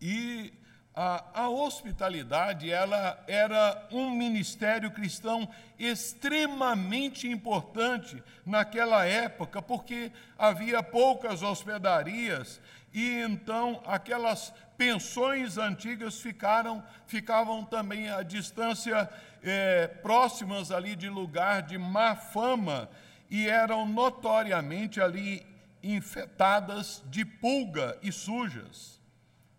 e 0.00 0.52
a, 0.92 1.42
a, 1.42 1.48
hospitalidade 1.48 2.70
ela 2.70 3.22
era 3.28 3.86
um 3.92 4.10
ministério 4.10 4.90
cristão 4.90 5.48
extremamente 5.78 7.28
importante 7.28 8.20
naquela 8.44 9.04
época, 9.04 9.62
porque 9.62 10.10
havia 10.36 10.82
poucas 10.82 11.42
hospedarias 11.42 12.60
e 12.92 13.20
então 13.20 13.82
aquelas 13.86 14.52
pensões 14.76 15.58
antigas 15.58 16.20
ficaram, 16.20 16.82
ficavam 17.06 17.64
também 17.64 18.08
a 18.10 18.22
distância 18.22 19.08
é, 19.42 19.86
próximas 19.86 20.70
ali 20.70 20.96
de 20.96 21.08
lugar 21.08 21.62
de 21.62 21.78
má 21.78 22.14
fama 22.14 22.88
e 23.30 23.48
eram 23.48 23.86
notoriamente 23.86 25.00
ali 25.00 25.46
infetadas 25.82 27.02
de 27.06 27.24
pulga 27.24 27.98
e 28.02 28.10
sujas, 28.10 29.00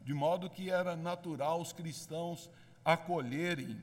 de 0.02 0.14
modo 0.14 0.50
que 0.50 0.70
era 0.70 0.96
natural 0.96 1.62
os 1.62 1.72
cristãos 1.72 2.50
acolherem, 2.84 3.82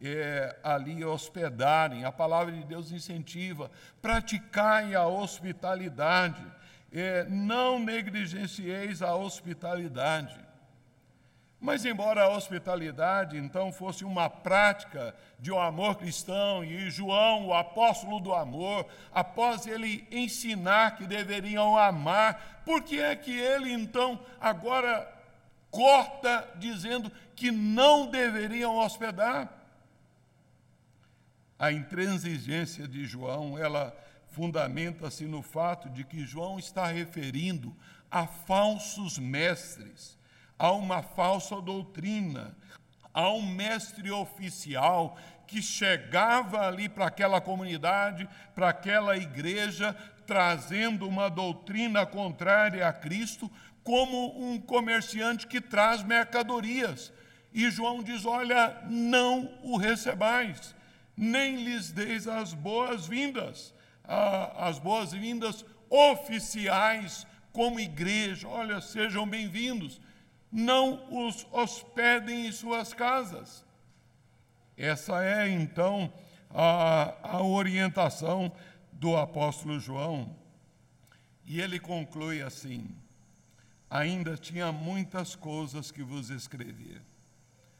é, 0.00 0.58
ali 0.62 1.04
hospedarem. 1.04 2.04
A 2.04 2.12
palavra 2.12 2.52
de 2.52 2.64
Deus 2.64 2.92
incentiva, 2.92 3.70
praticai 4.00 4.94
a 4.94 5.06
hospitalidade, 5.06 6.44
é, 6.92 7.24
não 7.24 7.78
negligencieis 7.78 9.02
a 9.02 9.14
hospitalidade. 9.14 10.46
Mas, 11.58 11.84
embora 11.84 12.22
a 12.24 12.28
hospitalidade 12.28 13.36
então 13.38 13.72
fosse 13.72 14.04
uma 14.04 14.28
prática 14.28 15.14
de 15.38 15.50
um 15.50 15.58
amor 15.58 15.96
cristão, 15.96 16.62
e 16.62 16.90
João, 16.90 17.46
o 17.46 17.54
apóstolo 17.54 18.20
do 18.20 18.34
amor, 18.34 18.86
após 19.12 19.66
ele 19.66 20.06
ensinar 20.10 20.96
que 20.96 21.06
deveriam 21.06 21.76
amar, 21.76 22.62
por 22.64 22.82
que 22.82 23.00
é 23.00 23.16
que 23.16 23.36
ele 23.36 23.72
então 23.72 24.20
agora 24.40 25.12
corta 25.70 26.46
dizendo 26.56 27.10
que 27.34 27.50
não 27.50 28.06
deveriam 28.06 28.76
hospedar? 28.76 29.52
A 31.58 31.72
intransigência 31.72 32.86
de 32.86 33.06
João, 33.06 33.58
ela 33.58 33.96
fundamenta-se 34.36 35.24
no 35.24 35.40
fato 35.40 35.88
de 35.88 36.04
que 36.04 36.26
João 36.26 36.58
está 36.58 36.88
referindo 36.88 37.74
a 38.10 38.26
falsos 38.26 39.18
mestres 39.18 40.18
a 40.58 40.72
uma 40.72 41.02
falsa 41.02 41.58
doutrina, 41.60 42.54
a 43.14 43.30
um 43.30 43.46
mestre 43.46 44.10
oficial 44.10 45.16
que 45.46 45.62
chegava 45.62 46.66
ali 46.66 46.86
para 46.86 47.06
aquela 47.06 47.40
comunidade, 47.40 48.28
para 48.54 48.68
aquela 48.68 49.16
igreja, 49.16 49.94
trazendo 50.26 51.08
uma 51.08 51.30
doutrina 51.30 52.04
contrária 52.04 52.86
a 52.86 52.92
Cristo, 52.92 53.50
como 53.82 54.38
um 54.38 54.60
comerciante 54.60 55.46
que 55.46 55.62
traz 55.62 56.02
mercadorias. 56.02 57.10
E 57.54 57.70
João 57.70 58.02
diz: 58.02 58.26
Olha, 58.26 58.82
não 58.86 59.50
o 59.62 59.78
recebais, 59.78 60.74
nem 61.16 61.64
lhes 61.64 61.90
deis 61.90 62.26
as 62.28 62.52
boas-vindas, 62.52 63.74
as 64.06 64.78
boas-vindas 64.78 65.64
oficiais 65.88 67.26
como 67.52 67.80
igreja. 67.80 68.48
Olha, 68.48 68.80
sejam 68.80 69.28
bem-vindos 69.28 70.00
não 70.50 71.28
os 71.28 71.46
hospedem 71.52 72.46
em 72.46 72.52
suas 72.52 72.94
casas. 72.94 73.64
Essa 74.76 75.22
é 75.22 75.48
então 75.48 76.12
a, 76.50 77.36
a 77.36 77.42
orientação 77.42 78.52
do 78.92 79.16
apóstolo 79.16 79.78
João. 79.78 80.34
E 81.44 81.60
ele 81.60 81.78
conclui 81.78 82.42
assim: 82.42 82.88
Ainda 83.90 84.36
tinha 84.36 84.72
muitas 84.72 85.34
coisas 85.34 85.90
que 85.90 86.02
vos 86.02 86.30
escrever, 86.30 87.02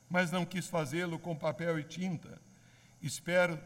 mas 0.09 0.31
não 0.31 0.45
quis 0.45 0.67
fazê-lo 0.67 1.19
com 1.19 1.35
papel 1.35 1.79
e 1.79 1.85
tinta. 1.85 2.41
Espero 3.03 3.59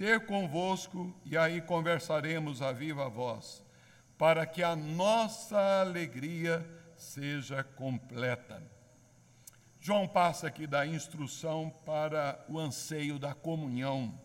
ter 0.00 0.20
convosco 0.20 1.14
e 1.26 1.36
aí 1.36 1.60
conversaremos 1.60 2.62
a 2.62 2.72
viva 2.72 3.06
voz, 3.10 3.62
para 4.16 4.46
que 4.46 4.62
a 4.62 4.74
nossa 4.74 5.82
alegria 5.82 6.66
seja 6.96 7.62
completa. 7.62 8.62
João 9.78 10.08
passa 10.08 10.46
aqui 10.46 10.66
da 10.66 10.86
instrução 10.86 11.70
para 11.84 12.42
o 12.48 12.58
anseio 12.58 13.18
da 13.18 13.34
comunhão. 13.34 14.18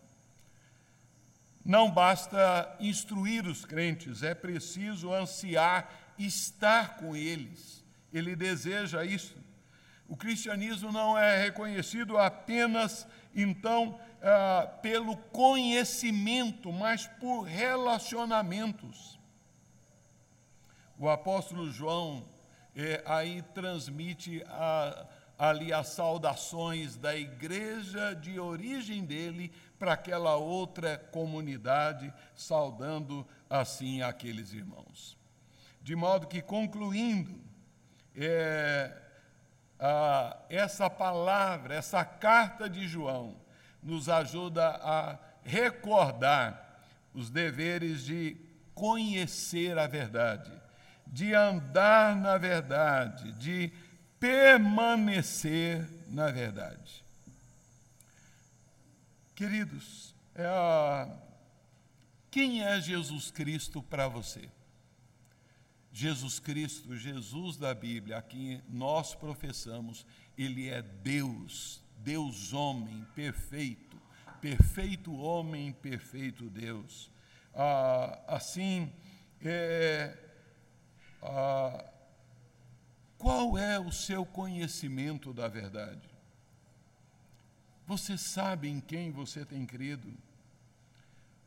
Não 1.66 1.92
basta 1.92 2.74
instruir 2.80 3.46
os 3.46 3.66
crentes, 3.66 4.24
é 4.24 4.34
preciso 4.34 5.14
ansiar 5.14 5.92
estar 6.18 6.96
com 6.96 7.18
eles. 7.18 7.84
Ele 8.14 8.34
deseja 8.34 9.04
isso. 9.04 9.36
O 10.08 10.16
cristianismo 10.16 10.90
não 10.90 11.18
é 11.18 11.38
reconhecido 11.38 12.18
apenas, 12.18 13.06
então, 13.36 14.00
ah, 14.24 14.68
pelo 14.82 15.18
conhecimento, 15.18 16.72
mas 16.72 17.06
por 17.06 17.42
relacionamentos. 17.44 19.20
O 20.98 21.10
apóstolo 21.10 21.70
João 21.70 22.24
eh, 22.76 23.04
aí 23.06 23.42
transmite 23.54 24.42
a, 24.48 25.06
ali 25.38 25.74
as 25.74 25.90
saudações 25.90 26.96
da 26.96 27.16
igreja 27.16 28.16
de 28.16 28.40
origem 28.40 29.04
dele 29.04 29.52
para 29.78 29.94
aquela 29.94 30.36
outra 30.36 30.98
comunidade, 30.98 32.14
saudando 32.34 33.28
assim 33.50 34.02
aqueles 34.02 34.54
irmãos. 34.54 35.18
De 35.82 35.96
modo 35.96 36.28
que, 36.28 36.42
concluindo, 36.42 37.40
é, 38.16 38.92
a, 39.80 40.38
essa 40.50 40.90
palavra, 40.90 41.76
essa 41.76 42.04
carta 42.04 42.70
de 42.70 42.88
João, 42.88 43.36
nos 43.82 44.10
ajuda 44.10 44.68
a 44.82 45.18
recordar 45.44 46.82
os 47.14 47.30
deveres 47.30 48.04
de 48.04 48.38
conhecer 48.74 49.78
a 49.78 49.88
verdade, 49.88 50.52
de 51.08 51.34
andar 51.34 52.16
na 52.16 52.38
verdade, 52.38 53.32
de 53.34 53.72
permanecer 54.20 55.88
na 56.08 56.32
verdade. 56.32 57.04
Queridos, 59.36 60.16
é, 60.34 61.08
quem 62.32 62.64
é 62.64 62.82
Jesus 62.82 63.32
Cristo 63.32 63.82
para 63.84 64.08
você? 64.08 64.50
Jesus 65.96 66.40
Cristo, 66.40 66.94
Jesus 66.94 67.56
da 67.56 67.74
Bíblia, 67.74 68.18
a 68.18 68.22
quem 68.22 68.62
nós 68.68 69.16
professamos, 69.16 70.06
ele 70.38 70.68
é 70.68 70.82
Deus, 70.82 71.82
Deus 72.00 72.52
homem 72.52 73.08
perfeito, 73.16 73.96
perfeito 74.42 75.16
homem, 75.16 75.72
perfeito 75.72 76.50
Deus. 76.50 77.10
Ah, 77.54 78.20
assim, 78.28 78.92
é, 79.42 80.18
ah, 81.24 81.86
qual 83.18 83.58
é 83.58 83.80
o 83.80 83.90
seu 83.90 84.26
conhecimento 84.26 85.34
da 85.34 85.48
verdade? 85.48 86.10
Você 87.88 88.18
sabe 88.18 88.68
em 88.68 88.82
quem 88.82 89.12
você 89.12 89.46
tem 89.46 89.66
crido? 89.66 90.14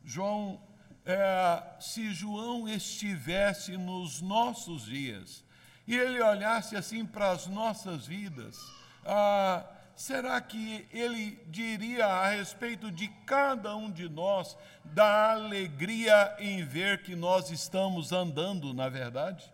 João, 0.03 0.59
é, 1.05 1.63
se 1.79 2.13
João 2.13 2.67
estivesse 2.67 3.77
nos 3.77 4.21
nossos 4.21 4.85
dias 4.85 5.43
e 5.87 5.95
ele 5.95 6.21
olhasse 6.21 6.75
assim 6.75 7.05
para 7.05 7.31
as 7.31 7.47
nossas 7.47 8.05
vidas, 8.05 8.59
ah, 9.03 9.65
será 9.95 10.39
que 10.39 10.87
ele 10.91 11.41
diria 11.47 12.05
a 12.05 12.29
respeito 12.29 12.91
de 12.91 13.07
cada 13.25 13.75
um 13.75 13.89
de 13.91 14.07
nós 14.07 14.55
da 14.83 15.31
alegria 15.31 16.35
em 16.39 16.63
ver 16.63 17.01
que 17.01 17.15
nós 17.15 17.49
estamos 17.49 18.11
andando 18.11 18.73
na 18.73 18.87
verdade? 18.87 19.51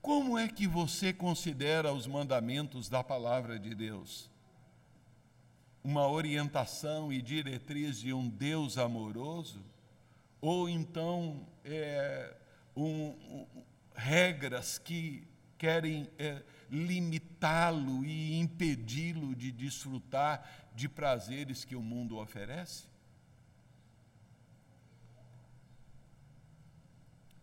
Como 0.00 0.38
é 0.38 0.48
que 0.48 0.66
você 0.66 1.12
considera 1.12 1.92
os 1.92 2.06
mandamentos 2.06 2.88
da 2.88 3.02
palavra 3.02 3.58
de 3.58 3.74
Deus? 3.74 4.30
Uma 5.82 6.06
orientação 6.06 7.12
e 7.12 7.22
diretriz 7.22 7.98
de 7.98 8.12
um 8.12 8.28
Deus 8.28 8.78
amoroso? 8.78 9.64
Ou 10.40 10.68
então 10.68 11.46
é, 11.64 12.36
um, 12.76 13.08
um, 13.10 13.46
regras 13.94 14.78
que 14.78 15.26
querem 15.56 16.08
é, 16.18 16.42
limitá-lo 16.70 18.04
e 18.04 18.38
impedi-lo 18.38 19.34
de 19.34 19.50
desfrutar 19.50 20.68
de 20.74 20.88
prazeres 20.88 21.64
que 21.64 21.74
o 21.74 21.82
mundo 21.82 22.18
oferece? 22.18 22.86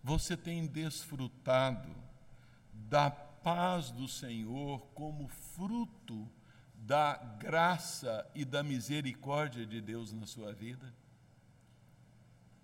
Você 0.04 0.38
tem 0.38 0.68
desfrutado 0.68 1.90
da 2.72 3.10
paz 3.10 3.90
do 3.90 4.08
Senhor 4.08 4.80
como 4.94 5.28
fruto 5.28 6.30
da 6.86 7.16
graça 7.40 8.30
e 8.36 8.46
da 8.46 8.62
misericórdia 8.62 9.66
de 9.66 9.82
Deus 9.82 10.14
na 10.14 10.28
sua 10.28 10.54
vida? 10.54 10.94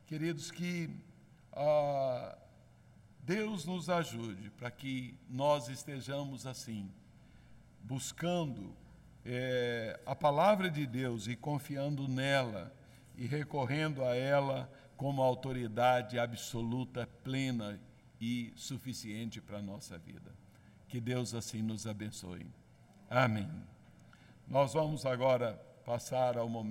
Queridos, 0.05 0.51
que 0.51 0.89
ah, 1.53 2.37
Deus 3.23 3.65
nos 3.65 3.89
ajude 3.89 4.51
para 4.51 4.69
que 4.69 5.17
nós 5.27 5.69
estejamos 5.69 6.45
assim, 6.45 6.91
buscando 7.81 8.75
é, 9.25 9.99
a 10.05 10.15
palavra 10.15 10.69
de 10.69 10.85
Deus 10.85 11.27
e 11.27 11.35
confiando 11.35 12.07
nela 12.07 12.71
e 13.17 13.25
recorrendo 13.25 14.03
a 14.03 14.15
ela 14.15 14.71
como 14.95 15.23
autoridade 15.23 16.19
absoluta, 16.19 17.07
plena 17.23 17.79
e 18.19 18.53
suficiente 18.55 19.41
para 19.41 19.57
a 19.57 19.63
nossa 19.63 19.97
vida. 19.97 20.31
Que 20.87 21.01
Deus 21.01 21.33
assim 21.33 21.63
nos 21.63 21.87
abençoe. 21.87 22.45
Amém. 23.09 23.49
Nós 24.51 24.73
vamos 24.73 25.05
agora 25.05 25.57
passar 25.85 26.37
ao 26.37 26.49
momento. 26.49 26.69